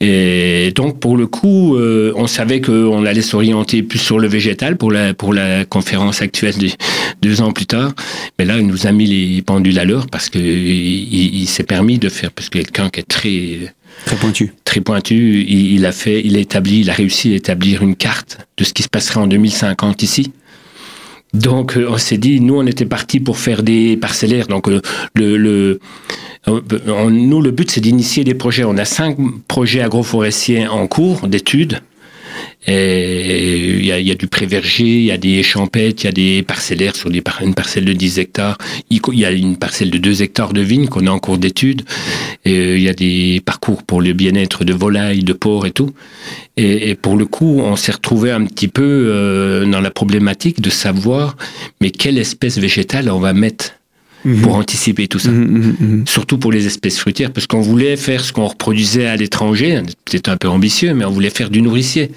Et 0.00 0.72
donc, 0.74 0.98
pour 0.98 1.16
le 1.16 1.26
coup, 1.26 1.76
euh, 1.76 2.12
on 2.16 2.26
savait 2.26 2.60
qu'on 2.60 3.04
allait 3.04 3.22
s'orienter 3.22 3.82
plus 3.82 3.98
sur 3.98 4.18
le 4.18 4.28
végétal 4.28 4.76
pour 4.76 4.90
la, 4.90 5.14
pour 5.14 5.34
la 5.34 5.64
conférence 5.64 6.22
actuelle 6.22 6.56
de, 6.56 6.68
deux 7.22 7.42
ans 7.42 7.52
plus 7.52 7.66
tard. 7.66 7.92
Mais 8.38 8.44
là, 8.44 8.58
il 8.58 8.66
nous 8.66 8.86
a 8.86 8.92
mis 8.92 9.06
les 9.06 9.42
pendules 9.42 9.78
à 9.78 9.84
l'heure 9.84 10.06
parce 10.06 10.30
qu'il 10.30 10.42
il, 10.42 11.46
s'est 11.46 11.64
permis 11.64 11.98
de 11.98 12.08
faire, 12.08 12.30
parce 12.30 12.48
que 12.48 12.58
quelqu'un 12.58 12.88
qui 12.90 13.00
est 13.00 13.08
très, 13.08 13.72
Très 14.06 14.16
pointu. 14.16 14.54
Très 14.64 14.80
pointu. 14.80 15.44
Il, 15.46 15.84
a 15.84 15.92
fait, 15.92 16.22
il 16.24 16.36
a 16.36 16.38
établi, 16.38 16.80
il 16.80 16.90
a 16.90 16.94
réussi 16.94 17.32
à 17.32 17.36
établir 17.36 17.82
une 17.82 17.96
carte 17.96 18.38
de 18.56 18.64
ce 18.64 18.72
qui 18.72 18.82
se 18.82 18.88
passerait 18.88 19.20
en 19.20 19.26
2050 19.26 20.02
ici. 20.02 20.32
Donc, 21.32 21.76
euh, 21.76 21.88
on 21.88 21.98
s'est 21.98 22.18
dit, 22.18 22.40
nous, 22.40 22.56
on 22.56 22.66
était 22.66 22.86
parti 22.86 23.20
pour 23.20 23.38
faire 23.38 23.62
des 23.62 23.96
parcellaires. 23.96 24.46
Donc, 24.48 24.68
euh, 24.68 24.80
le, 25.14 25.36
le, 25.36 25.80
nous, 26.46 27.40
le 27.40 27.50
but, 27.50 27.70
c'est 27.70 27.80
d'initier 27.80 28.24
des 28.24 28.34
projets. 28.34 28.64
On 28.64 28.76
a 28.76 28.84
cinq 28.84 29.16
projets 29.46 29.82
agroforestiers 29.82 30.66
en 30.66 30.86
cours 30.86 31.28
d'études. 31.28 31.80
Et 32.66 33.78
il 33.78 33.84
y, 33.84 34.10
a, 34.10 34.14
du 34.14 34.26
préverger, 34.26 34.84
il 34.84 35.04
y 35.04 35.10
a 35.10 35.16
des 35.16 35.42
champettes, 35.42 36.02
il 36.02 36.06
y 36.06 36.08
a 36.08 36.12
des 36.12 36.42
parcellaires 36.42 36.94
sur 36.94 37.10
des 37.10 37.22
une 37.40 37.54
parcelle 37.54 37.84
de 37.84 37.92
10 37.92 38.18
hectares. 38.18 38.58
Il 38.90 39.00
y 39.14 39.24
a 39.24 39.30
une 39.30 39.56
parcelle 39.56 39.90
de 39.90 39.98
2 39.98 40.22
hectares 40.22 40.52
de 40.52 40.60
vignes 40.60 40.86
qu'on 40.86 41.06
a 41.06 41.10
en 41.10 41.18
cours 41.18 41.38
d'étude. 41.38 41.82
Et 42.44 42.76
il 42.76 42.82
y 42.82 42.88
a 42.88 42.92
des 42.92 43.40
parcours 43.44 43.82
pour 43.82 44.02
le 44.02 44.12
bien-être 44.12 44.64
de 44.64 44.74
volailles, 44.74 45.24
de 45.24 45.32
porcs 45.32 45.66
et 45.66 45.70
tout. 45.70 45.90
Et, 46.56 46.90
et 46.90 46.94
pour 46.94 47.16
le 47.16 47.24
coup, 47.24 47.60
on 47.60 47.76
s'est 47.76 47.92
retrouvé 47.92 48.30
un 48.30 48.44
petit 48.44 48.68
peu 48.68 48.82
euh, 48.82 49.64
dans 49.64 49.80
la 49.80 49.90
problématique 49.90 50.60
de 50.60 50.70
savoir, 50.70 51.36
mais 51.80 51.90
quelle 51.90 52.18
espèce 52.18 52.58
végétale 52.58 53.10
on 53.10 53.20
va 53.20 53.32
mettre 53.32 53.79
Mhm. 54.24 54.42
pour 54.42 54.56
anticiper 54.56 55.08
tout 55.08 55.18
ça. 55.18 55.30
Mhm, 55.30 55.76
mhm, 55.80 56.04
Surtout 56.06 56.38
pour 56.38 56.52
les 56.52 56.66
espèces 56.66 56.98
fruitières, 56.98 57.32
parce 57.32 57.46
qu'on 57.46 57.60
voulait 57.60 57.96
faire 57.96 58.24
ce 58.24 58.32
qu'on 58.32 58.46
reproduisait 58.46 59.06
à 59.06 59.16
l'étranger, 59.16 59.82
c'était 60.06 60.28
un 60.28 60.36
peu 60.36 60.48
ambitieux, 60.48 60.94
mais 60.94 61.04
on 61.04 61.10
voulait 61.10 61.30
faire 61.30 61.50
du 61.50 61.62
nourricier. 61.62 62.10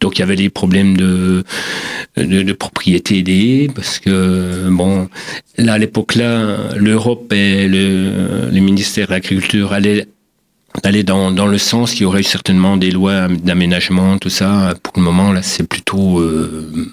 Donc 0.00 0.16
il 0.16 0.20
y 0.20 0.22
avait 0.22 0.36
des 0.36 0.48
problèmes 0.48 0.96
de, 0.96 1.44
de, 2.16 2.52
propriété 2.52 3.22
des 3.22 3.68
parce 3.74 3.98
que, 3.98 4.68
bon, 4.70 5.08
là, 5.58 5.74
à 5.74 5.78
l'époque-là, 5.78 6.74
l'Europe 6.76 7.32
et 7.32 7.68
le, 7.68 8.50
le 8.50 8.60
ministère 8.60 9.08
de 9.08 9.12
l'Agriculture 9.12 9.72
allaient 9.72 10.06
dans, 11.04 11.30
dans 11.30 11.46
le 11.46 11.58
sens 11.58 11.92
qu'il 11.92 12.02
y 12.02 12.04
aurait 12.06 12.22
certainement 12.22 12.76
des 12.76 12.90
lois 12.90 13.28
d'aménagement, 13.28 14.18
tout 14.18 14.30
ça. 14.30 14.74
Pour 14.82 14.94
le 14.96 15.02
moment, 15.02 15.32
là, 15.32 15.42
c'est 15.42 15.68
plutôt 15.68 16.20
euh, 16.20 16.92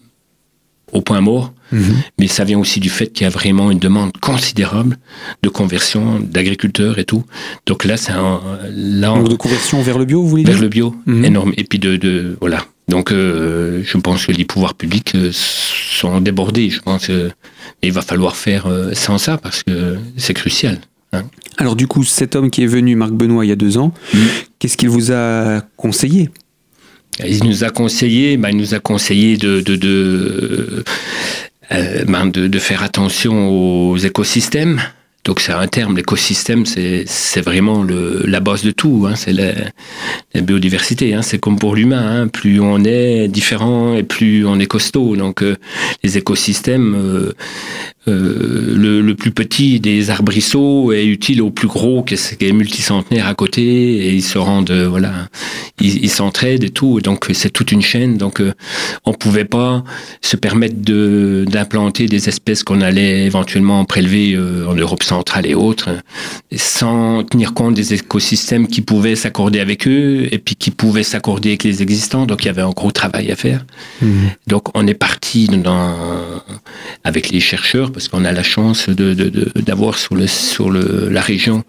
au 0.93 1.01
point 1.01 1.21
mort. 1.21 1.53
Mhm. 1.71 1.95
Mais 2.19 2.27
ça 2.27 2.43
vient 2.43 2.59
aussi 2.59 2.79
du 2.79 2.89
fait 2.89 3.07
qu'il 3.07 3.23
y 3.23 3.27
a 3.27 3.29
vraiment 3.29 3.71
une 3.71 3.79
demande 3.79 4.11
considérable 4.17 4.97
de 5.41 5.49
conversion 5.49 6.19
d'agriculteurs 6.19 6.99
et 6.99 7.05
tout. 7.05 7.23
Donc 7.65 7.83
là, 7.83 7.97
c'est 7.97 8.11
un. 8.11 8.41
Là, 8.69 9.21
de 9.21 9.35
conversion 9.35 9.81
vers 9.81 9.97
le 9.97 10.05
bio, 10.05 10.21
vous 10.21 10.29
voulez 10.29 10.43
dire 10.43 10.53
Vers 10.53 10.61
le 10.61 10.69
bio, 10.69 10.95
mhm. 11.05 11.25
énorme. 11.25 11.53
Et 11.57 11.63
puis 11.63 11.79
de. 11.79 11.97
de 11.97 12.37
voilà. 12.39 12.65
Donc 12.89 13.11
euh, 13.11 13.81
je 13.85 13.97
pense 13.97 14.25
que 14.25 14.33
les 14.33 14.43
pouvoirs 14.43 14.73
publics 14.73 15.13
euh, 15.15 15.29
sont 15.31 16.19
débordés. 16.19 16.69
Je 16.69 16.81
pense 16.81 17.09
il 17.81 17.91
va 17.91 18.01
falloir 18.01 18.35
faire 18.35 18.67
euh, 18.67 18.93
sans 18.93 19.17
ça 19.17 19.37
parce 19.37 19.63
que 19.63 19.97
c'est 20.17 20.33
crucial. 20.33 20.79
Hein. 21.11 21.23
Alors 21.57 21.75
du 21.75 21.87
coup, 21.87 22.03
cet 22.03 22.35
homme 22.35 22.49
qui 22.49 22.63
est 22.63 22.67
venu, 22.67 22.95
Marc 22.95 23.11
Benoît, 23.11 23.45
il 23.45 23.49
y 23.49 23.51
a 23.51 23.55
deux 23.55 23.77
ans, 23.77 23.93
mhm. 24.13 24.21
qu'est-ce 24.59 24.77
qu'il 24.77 24.89
vous 24.89 25.11
a 25.11 25.61
conseillé? 25.77 26.29
Il 27.19 27.43
nous 27.43 27.63
a 27.63 27.69
conseillé, 27.69 28.37
bah, 28.37 28.49
il 28.51 28.57
nous 28.57 28.73
a 28.73 28.79
conseillé 28.79 29.37
de, 29.37 29.61
de, 29.61 29.75
de, 29.75 30.83
euh, 31.71 32.05
ben 32.05 32.27
de, 32.27 32.47
de, 32.47 32.59
faire 32.59 32.83
attention 32.83 33.49
aux 33.49 33.97
écosystèmes. 33.97 34.81
Donc 35.23 35.39
c'est 35.39 35.53
un 35.53 35.67
terme, 35.67 35.95
l'écosystème, 35.95 36.65
c'est 36.65 37.41
vraiment 37.41 37.81
le, 37.81 38.23
la 38.25 38.41
base 38.41 38.63
de 38.63 38.71
tout, 38.71 39.05
hein, 39.07 39.15
c'est 39.15 39.31
la, 39.31 39.53
la, 40.33 40.41
biodiversité, 40.41 41.13
hein, 41.13 41.21
c'est 41.21 41.39
comme 41.39 41.57
pour 41.57 41.75
l'humain, 41.75 42.23
hein, 42.23 42.27
plus 42.27 42.59
on 42.59 42.83
est 42.83 43.29
différent 43.29 43.95
et 43.95 44.03
plus 44.03 44.45
on 44.45 44.59
est 44.59 44.65
costaud. 44.65 45.15
Donc 45.15 45.41
euh, 45.41 45.55
les 46.03 46.17
écosystèmes, 46.17 46.95
euh, 46.95 47.31
euh, 48.09 48.75
le, 48.75 48.99
le, 48.99 49.15
plus 49.15 49.31
petit 49.31 49.79
des 49.79 50.09
arbrisseaux 50.09 50.91
est 50.91 51.05
utile 51.05 51.41
au 51.41 51.51
plus 51.51 51.69
gros 51.69 52.03
qui 52.03 52.15
est, 52.15 52.51
multicentenaire 52.51 53.27
à 53.27 53.33
côté 53.33 53.61
et 53.61 54.13
ils 54.13 54.23
se 54.23 54.37
rendent 54.37 54.71
euh, 54.71 54.89
voilà 54.89 55.29
ils 55.79 56.09
s'entraident 56.09 56.63
et 56.63 56.69
tout. 56.69 57.01
Donc 57.01 57.29
c'est 57.33 57.49
toute 57.49 57.71
une 57.71 57.81
chaîne. 57.81 58.17
Donc 58.17 58.39
euh, 58.39 58.53
on 59.05 59.13
pouvait 59.13 59.45
pas 59.45 59.83
se 60.21 60.35
permettre 60.35 60.75
d'implanter 60.75 62.07
des 62.07 62.29
espèces 62.29 62.63
qu'on 62.63 62.81
allait 62.81 63.25
éventuellement 63.25 63.83
prélever 63.85 64.33
euh, 64.33 64.67
en 64.67 64.73
Europe 64.73 65.03
centrale 65.13 65.45
et 65.45 65.55
autres 65.55 65.89
sans 66.55 67.23
tenir 67.23 67.53
compte 67.53 67.73
des 67.73 67.93
écosystèmes 67.93 68.67
qui 68.67 68.81
pouvaient 68.81 69.15
s'accorder 69.15 69.59
avec 69.59 69.87
eux 69.87 70.27
et 70.31 70.39
puis 70.39 70.55
qui 70.55 70.71
pouvaient 70.71 71.03
s'accorder 71.03 71.49
avec 71.49 71.63
les 71.63 71.81
existants 71.81 72.25
donc 72.25 72.43
il 72.43 72.47
y 72.47 72.49
avait 72.49 72.61
un 72.61 72.71
gros 72.71 72.91
travail 72.91 73.31
à 73.31 73.35
faire 73.35 73.65
mmh. 74.01 74.07
donc 74.47 74.75
on 74.77 74.85
est 74.87 74.93
parti 74.93 75.47
dans 75.47 75.95
avec 77.03 77.29
les 77.29 77.39
chercheurs 77.39 77.91
parce 77.91 78.07
qu'on 78.07 78.25
a 78.25 78.31
la 78.31 78.43
chance 78.43 78.89
d'avoir 78.89 79.93
de, 79.93 79.97
sur, 79.97 80.15
le, 80.15 80.27
sur 80.27 80.69
le, 80.69 81.09
la 81.09 81.21
région 81.21 81.63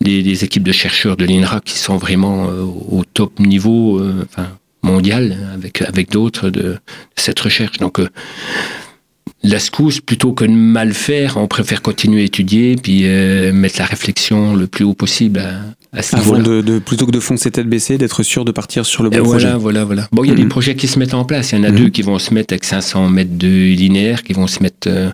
des, 0.00 0.44
équipes 0.44 0.62
de 0.62 0.72
chercheurs 0.72 1.16
de 1.16 1.24
l'INRA 1.24 1.60
qui 1.60 1.78
sont 1.78 1.96
vraiment 1.96 2.48
euh, 2.48 2.62
au 2.62 3.02
top 3.04 3.38
niveau 3.40 3.98
euh, 3.98 4.26
enfin, 4.30 4.48
mondial 4.82 5.36
avec, 5.54 5.82
avec 5.82 6.10
d'autres 6.10 6.50
de, 6.50 6.78
cette 7.16 7.40
recherche. 7.40 7.78
Donc, 7.78 7.98
euh, 7.98 8.08
la 9.42 9.58
secousse, 9.58 10.00
plutôt 10.00 10.32
que 10.32 10.44
de 10.44 10.50
mal 10.50 10.92
faire, 10.92 11.36
on 11.36 11.46
préfère 11.46 11.82
continuer 11.82 12.22
à 12.22 12.24
étudier 12.24 12.76
puis 12.76 13.04
mettre 13.52 13.78
la 13.78 13.86
réflexion 13.86 14.54
le 14.54 14.66
plus 14.66 14.84
haut 14.84 14.94
possible 14.94 15.40
avant 15.92 16.38
de, 16.38 16.78
plutôt 16.78 17.06
que 17.06 17.10
de 17.10 17.20
foncer 17.20 17.50
tête 17.50 17.66
baissée, 17.66 17.96
d'être 17.96 18.22
sûr 18.22 18.44
de 18.44 18.52
partir 18.52 18.84
sur 18.84 19.02
le 19.02 19.10
bon 19.10 19.22
projet. 19.22 19.46
Voilà, 19.46 19.58
voilà, 19.58 19.84
voilà. 19.84 20.08
Bon, 20.12 20.22
il 20.22 20.28
y 20.28 20.32
a 20.32 20.34
des 20.34 20.44
mm-hmm. 20.44 20.48
projets 20.48 20.76
qui 20.76 20.86
se 20.86 20.98
mettent 20.98 21.14
en 21.14 21.24
place. 21.24 21.52
Il 21.52 21.58
y 21.58 21.60
en 21.60 21.64
a 21.64 21.70
mm-hmm. 21.70 21.74
deux 21.76 21.88
qui 21.88 22.02
vont 22.02 22.18
se 22.18 22.34
mettre 22.34 22.52
avec 22.52 22.64
500 22.64 23.08
mètres 23.08 23.36
de 23.36 23.48
linéaire, 23.48 24.22
qui 24.22 24.34
vont 24.34 24.46
se 24.46 24.62
mettre 24.62 24.88
euh, 24.88 25.10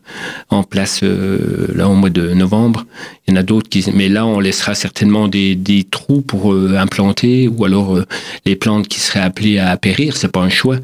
en 0.51 0.65
place 0.65 1.01
euh, 1.05 1.69
là 1.75 1.89
au 1.89 1.95
mois 1.95 2.11
de 2.11 2.35
novembre. 2.35 2.87
Il 3.27 3.35
y 3.35 3.37
en 3.37 3.41
a 3.41 3.45
d'autres 3.45 3.69
qui, 3.69 3.85
mais 3.95 4.09
là, 4.09 4.27
on 4.27 4.41
laissera 4.41 4.75
certainement 4.75 5.29
des, 5.29 5.55
des 5.55 5.85
trous 5.85 6.23
pour 6.23 6.53
euh, 6.53 6.77
implanter, 6.77 7.47
ou 7.47 7.65
alors 7.65 7.99
les 8.45 8.57
plantes 8.57 8.89
qui 8.89 8.99
seraient 8.99 9.21
appelées 9.21 9.59
à 9.61 9.77
périr. 9.77 10.17
C'est 10.17 10.29
pas 10.29 10.41
un 10.41 10.49
choix. 10.49 10.79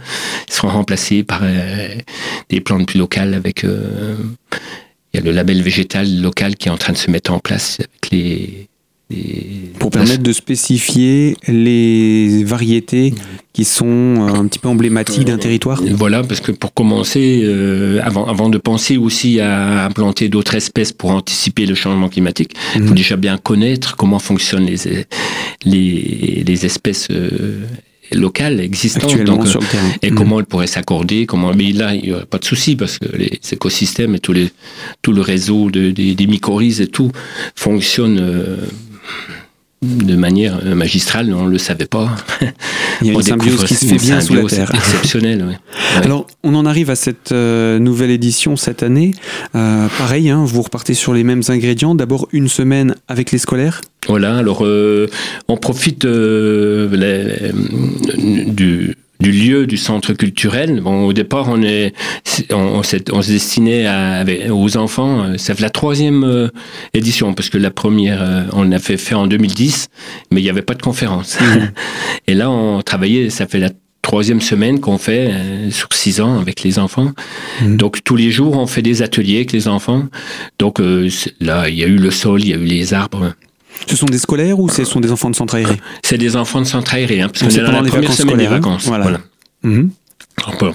Ils 0.49 0.55
seront 0.55 0.69
remplacés 0.69 1.25
par 1.25 1.43
des 2.49 2.61
plantes 2.61 2.87
plus 2.87 2.99
locales 2.99 3.35
avec. 3.35 3.65
il 3.65 3.69
y 5.15 5.19
a 5.19 5.21
le 5.21 5.33
label 5.33 5.63
végétal 5.63 6.21
local 6.21 6.55
qui 6.55 6.69
est 6.69 6.71
en 6.71 6.79
train 6.79 6.93
de 6.93 6.99
se 6.99 7.11
mettre 7.11 7.33
en 7.33 7.41
place 7.41 7.79
avec 7.81 8.13
les 8.13 8.70
pour 9.79 9.91
permettre 9.91 10.23
de 10.23 10.33
spécifier 10.33 11.37
les 11.49 12.45
variétés 12.45 13.15
qui 13.53 13.65
sont 13.65 13.87
euh, 13.87 14.35
un 14.35 14.47
petit 14.47 14.59
peu 14.59 14.69
emblématiques 14.69 15.25
d'un 15.25 15.39
territoire 15.39 15.83
Voilà, 15.93 16.23
parce 16.23 16.41
que 16.41 16.53
pour 16.53 16.73
commencer, 16.73 17.41
euh, 17.43 18.01
avant, 18.03 18.27
avant 18.27 18.49
de 18.49 18.59
penser 18.59 18.97
aussi 18.97 19.41
à 19.41 19.85
implanter 19.87 20.29
d'autres 20.29 20.55
espèces 20.55 20.93
pour 20.93 21.11
anticiper 21.11 21.67
le 21.67 21.75
changement 21.75 22.09
climatique, 22.09 22.55
il 22.77 22.83
faut 22.83 22.89
mhm. 22.91 22.95
déjà 22.95 23.17
bien 23.17 23.37
connaître 23.39 23.97
comment 23.97 24.19
fonctionnent 24.21 24.67
les, 24.67 25.05
les, 25.65 26.45
les 26.47 26.67
espèces 26.67 27.09
euh, 27.11 27.67
locales 28.13 28.61
existantes 28.61 29.23
donc, 29.23 29.45
et 30.03 30.11
comment 30.11 30.37
mhm. 30.37 30.41
elles 30.41 30.47
pourraient 30.47 30.67
s'accorder 30.67 31.27
comment 31.27 31.55
mais 31.55 31.71
là 31.71 31.95
il 31.95 32.11
n'y 32.11 32.13
a 32.13 32.27
pas 32.27 32.39
de 32.39 32.45
souci 32.45 32.75
parce 32.75 32.99
que 32.99 33.07
les 33.17 33.39
écosystèmes 33.53 34.17
et 34.17 34.19
tous 34.19 34.33
les 34.33 34.51
tout 35.01 35.13
le 35.13 35.21
réseau 35.21 35.71
de, 35.71 35.93
des, 35.93 36.17
des 36.17 36.27
mycorhizes 36.27 36.81
et 36.81 36.89
tout 36.89 37.13
fonctionnent 37.55 38.19
de 39.83 40.15
manière 40.15 40.61
euh, 40.63 40.75
magistrale, 40.75 41.33
on 41.33 41.47
ne 41.47 41.51
le 41.51 41.57
savait 41.57 41.87
pas. 41.87 42.15
Il 43.01 43.07
y 43.07 43.11
a 43.11 43.15
une 43.15 43.23
symbiose 43.23 43.65
qui 43.65 43.75
se 43.75 43.87
fait 43.87 43.97
bien 43.97 44.21
sous 44.21 44.35
la 44.35 44.45
terre. 44.45 44.71
Exceptionnelle, 44.75 45.59
Alors, 45.97 46.27
on 46.43 46.55
en 46.55 46.67
arrive 46.67 46.91
à 46.91 46.97
cette 46.97 47.33
euh, 47.33 47.79
nouvelle 47.79 48.11
édition 48.11 48.57
cette 48.57 48.83
année. 48.83 49.15
Euh, 49.55 49.87
pareil, 49.97 50.29
hein, 50.29 50.45
vous 50.45 50.61
repartez 50.61 50.93
sur 50.93 51.15
les 51.15 51.25
mêmes 51.25 51.41
ingrédients. 51.49 51.95
D'abord, 51.95 52.29
une 52.33 52.49
semaine 52.49 52.95
avec 53.09 53.33
les 53.33 53.39
scolaires. 53.39 53.81
Voilà, 54.07 54.37
alors 54.37 54.67
on 55.49 55.57
profite 55.57 56.07
du 56.07 56.57
du 59.21 59.33
lieu 59.33 59.67
du 59.67 59.77
centre 59.77 60.15
culturel. 60.15 60.81
Bon, 60.81 61.07
au 61.07 61.13
départ, 61.13 61.49
on 61.49 61.63
est, 61.63 61.93
on, 62.51 62.81
on, 62.81 62.83
se 62.83 63.31
destinait 63.31 63.87
à, 63.87 64.25
aux 64.51 64.77
enfants. 64.77 65.23
Euh, 65.23 65.37
ça 65.37 65.55
fait 65.55 65.63
la 65.63 65.71
troisième 65.71 66.25
euh, 66.25 66.49
édition 66.95 67.35
parce 67.35 67.49
que 67.49 67.59
la 67.59 67.71
première, 67.71 68.23
euh, 68.23 68.43
on 68.53 68.65
l'a 68.65 68.79
fait 68.79 68.97
faire 68.97 69.21
en 69.21 69.27
2010, 69.27 69.89
mais 70.31 70.41
il 70.41 70.45
n'y 70.45 70.51
avait 70.51 70.63
pas 70.63 70.75
de 70.75 70.83
conférence. 70.83 71.39
Mmh. 71.41 71.45
Et 72.29 72.35
là, 72.35 72.51
on 72.51 72.83
travaillait. 72.83 73.31
Ça 73.31 73.47
fait 73.47 73.61
la 73.61 73.71
troisième 74.03 74.41
semaine 74.41 74.81
qu'on 74.81 74.97
fait 74.97 75.31
sur 75.71 75.89
six 75.93 76.23
ans 76.23 76.41
avec 76.41 76.63
les 76.63 76.79
enfants. 76.79 77.13
Mmh. 77.63 77.77
Donc 77.77 78.03
tous 78.03 78.17
les 78.17 78.31
jours, 78.31 78.57
on 78.57 78.67
fait 78.67 78.83
des 78.83 79.03
ateliers 79.03 79.37
avec 79.37 79.53
les 79.53 79.69
enfants. 79.69 80.05
Donc 80.59 80.81
là, 81.41 81.69
il 81.69 81.75
y 81.75 81.85
a 81.85 81.87
eu 81.87 81.97
le 81.97 82.11
sol, 82.11 82.41
il 82.41 82.49
y 82.49 82.55
a 82.55 82.57
eu 82.57 82.65
les 82.65 82.95
arbres. 82.95 83.35
Ce 83.87 83.97
sont 83.97 84.07
des 84.07 84.19
scolaires 84.19 84.59
ou 84.59 84.69
ce 84.69 84.85
sont 84.85 85.01
des 85.01 85.13
enfants 85.13 85.31
de 85.31 85.37
centre 85.37 85.55
aéré? 85.55 85.77
C'est 86.05 86.19
des 86.19 86.37
enfants 86.37 86.61
de 86.61 86.67
centre 86.67 86.95
aéré, 86.95 87.21
hein, 87.21 87.29
parce 87.29 87.45
que 87.45 87.51
c'est 87.51 87.63
dans 87.63 87.73
la 87.73 87.83
première 87.83 88.13
semaine 88.13 88.37
des 88.37 88.47
vacances. 88.47 88.87
Voilà. 88.87 89.21
Mhm. 89.63 89.91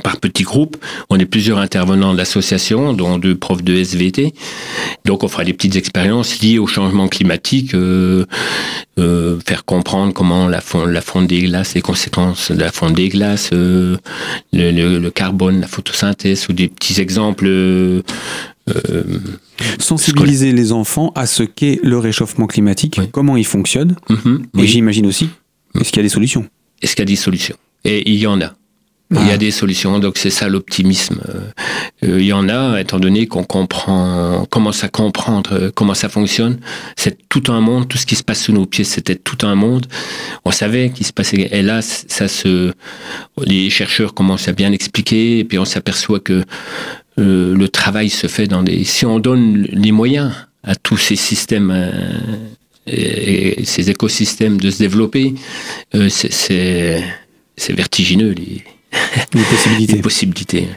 Par 0.03 0.19
petits 0.19 0.43
groupes, 0.43 0.77
on 1.10 1.17
est 1.17 1.25
plusieurs 1.25 1.58
intervenants 1.58 2.13
de 2.13 2.17
l'association, 2.17 2.93
dont 2.93 3.17
deux 3.17 3.36
profs 3.36 3.63
de 3.63 3.73
SVT. 3.73 4.34
Donc, 5.05 5.23
on 5.23 5.27
fera 5.27 5.43
des 5.43 5.53
petites 5.53 5.75
expériences 5.75 6.39
liées 6.39 6.60
au 6.60 6.67
changement 6.67 7.08
climatique, 7.08 7.73
euh, 7.73 8.25
euh, 8.99 9.39
faire 9.47 9.65
comprendre 9.65 10.13
comment 10.13 10.47
la, 10.47 10.62
fonte, 10.62 10.89
la 10.89 11.01
fonte 11.01 11.27
des 11.27 11.41
glaces, 11.41 11.73
les 11.73 11.81
conséquences 11.81 12.51
de 12.51 12.60
la 12.60 12.71
fonte 12.71 12.93
des 12.93 13.10
glaces, 13.10 13.49
euh, 13.53 13.97
le, 14.53 14.99
le, 14.99 15.12
carbone, 15.12 15.62
la 15.62 15.67
photosynthèse, 15.67 16.47
ou 16.47 16.53
des 16.53 16.67
petits 16.67 17.01
exemples 17.01 17.47
euh, 18.69 18.73
euh, 18.89 19.04
Sensibiliser 19.80 20.51
les 20.51 20.71
enfants 20.71 21.12
à 21.15 21.25
ce 21.25 21.43
qu'est 21.43 21.80
le 21.84 21.97
réchauffement 21.97 22.47
climatique, 22.47 22.99
comment 23.12 23.38
il 23.38 23.45
fonctionne, 23.45 23.95
mhm, 24.10 24.45
et 24.58 24.67
j'imagine 24.67 25.06
aussi, 25.06 25.30
est-ce 25.80 25.89
qu'il 25.89 25.97
y 25.97 25.99
a 25.99 26.04
des 26.04 26.10
solutions? 26.10 26.47
Est-ce 26.82 26.95
qu'il 26.95 27.04
y 27.04 27.08
a 27.08 27.13
des 27.13 27.15
solutions? 27.15 27.56
Et 27.84 28.10
il 28.10 28.17
y 28.17 28.28
en 28.28 28.41
a. 28.41 28.54
Il 29.12 29.17
y 29.17 29.30
a 29.30 29.34
ah. 29.34 29.38
des 29.38 29.51
solutions, 29.51 29.99
donc 29.99 30.17
c'est 30.17 30.32
ça 30.32 30.49
l'optimisme. 30.49 31.21
Euh, 32.04 32.19
il 32.19 32.25
y 32.25 32.34
en 32.34 32.49
a, 32.49 32.82
étant 32.82 32.99
donné 32.99 33.28
qu'on 33.28 33.43
comprend, 33.43 34.47
commence 34.49 34.84
à 34.84 34.89
comprendre 34.89 35.54
euh, 35.54 35.71
comment 35.73 35.93
ça 35.93 36.10
fonctionne. 36.10 36.60
C'est 36.95 37.30
tout 37.30 37.43
un 37.49 37.62
monde, 37.62 37.88
tout 37.88 37.99
ce 37.99 38.08
qui 38.08 38.15
se 38.15 38.23
passe 38.23 38.41
sous 38.41 38.51
nos 38.51 38.65
pieds, 38.65 38.84
c'était 38.84 39.15
tout 39.15 39.45
un 39.45 39.54
monde. 39.54 39.86
On 40.43 40.49
savait 40.49 40.89
qu'il 40.89 41.06
se 41.06 41.13
passait. 41.13 41.49
Et 41.51 41.62
là, 41.62 41.84
ça 41.84 42.28
se, 42.28 42.73
les 43.45 43.69
chercheurs 43.69 44.15
commencent 44.15 44.47
à 44.47 44.54
bien 44.54 44.71
expliquer, 44.71 45.38
et 45.38 45.43
puis 45.43 45.60
on 45.60 45.65
s'aperçoit 45.65 46.19
que 46.19 46.43
euh, 47.17 47.56
le 47.56 47.69
travail 47.69 48.10
se 48.10 48.28
fait 48.28 48.47
dans 48.47 48.63
des. 48.63 48.84
Si 48.84 49.06
on 49.06 49.19
donne 49.19 49.63
les 49.71 49.91
moyens 49.91 50.32
à 50.63 50.75
tous 50.75 50.97
ces 50.97 51.15
systèmes. 51.15 51.71
Euh, 51.71 51.91
et, 52.88 53.65
ces 53.65 53.89
écosystèmes 53.89 54.60
de 54.60 54.69
se 54.69 54.78
développer, 54.78 55.34
euh, 55.95 56.08
c'est 56.10 57.01
vertigineux 57.69 58.32
les, 58.32 58.63
les 59.34 59.43
possibilités. 59.43 59.93
les 59.95 60.01
possibilités. 60.01 60.67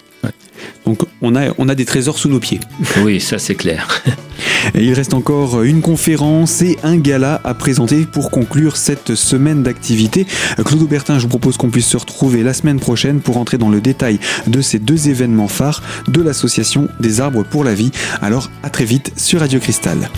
Donc 0.89 1.03
on 1.21 1.37
a, 1.37 1.51
on 1.59 1.69
a 1.69 1.75
des 1.75 1.85
trésors 1.85 2.19
sous 2.19 2.31
nos 2.31 2.41
pieds. 2.41 2.61
Oui, 3.05 3.21
ça 3.21 3.39
c'est 3.39 3.55
clair. 3.55 3.87
Et 4.75 4.85
il 4.85 4.95
reste 4.95 5.13
encore 5.13 5.63
une 5.63 5.83
conférence 5.83 6.63
et 6.63 6.79
un 6.83 6.97
gala 6.97 7.41
à 7.45 7.55
présenter 7.55 8.07
pour 8.07 8.31
conclure 8.31 8.77
cette 8.77 9.15
semaine 9.15 9.63
d'activité. 9.63 10.27
Claude 10.65 10.83
Aubertin, 10.83 11.19
je 11.19 11.25
vous 11.25 11.29
propose 11.29 11.57
qu'on 11.57 11.71
puisse 11.71 11.87
se 11.87 11.97
retrouver 11.97 12.43
la 12.43 12.55
semaine 12.55 12.81
prochaine 12.81 13.21
pour 13.21 13.37
entrer 13.37 13.59
dans 13.59 13.69
le 13.69 13.81
détail 13.81 14.19
de 14.47 14.61
ces 14.61 14.79
deux 14.79 15.09
événements 15.09 15.49
phares 15.49 15.83
de 16.09 16.23
l'association 16.23 16.89
des 17.01 17.21
arbres 17.21 17.45
pour 17.45 17.65
la 17.65 17.75
vie. 17.75 17.93
Alors 18.23 18.51
à 18.63 18.71
très 18.71 18.85
vite 18.85 19.13
sur 19.17 19.41
Radio 19.41 19.61
Cristal. 19.61 20.09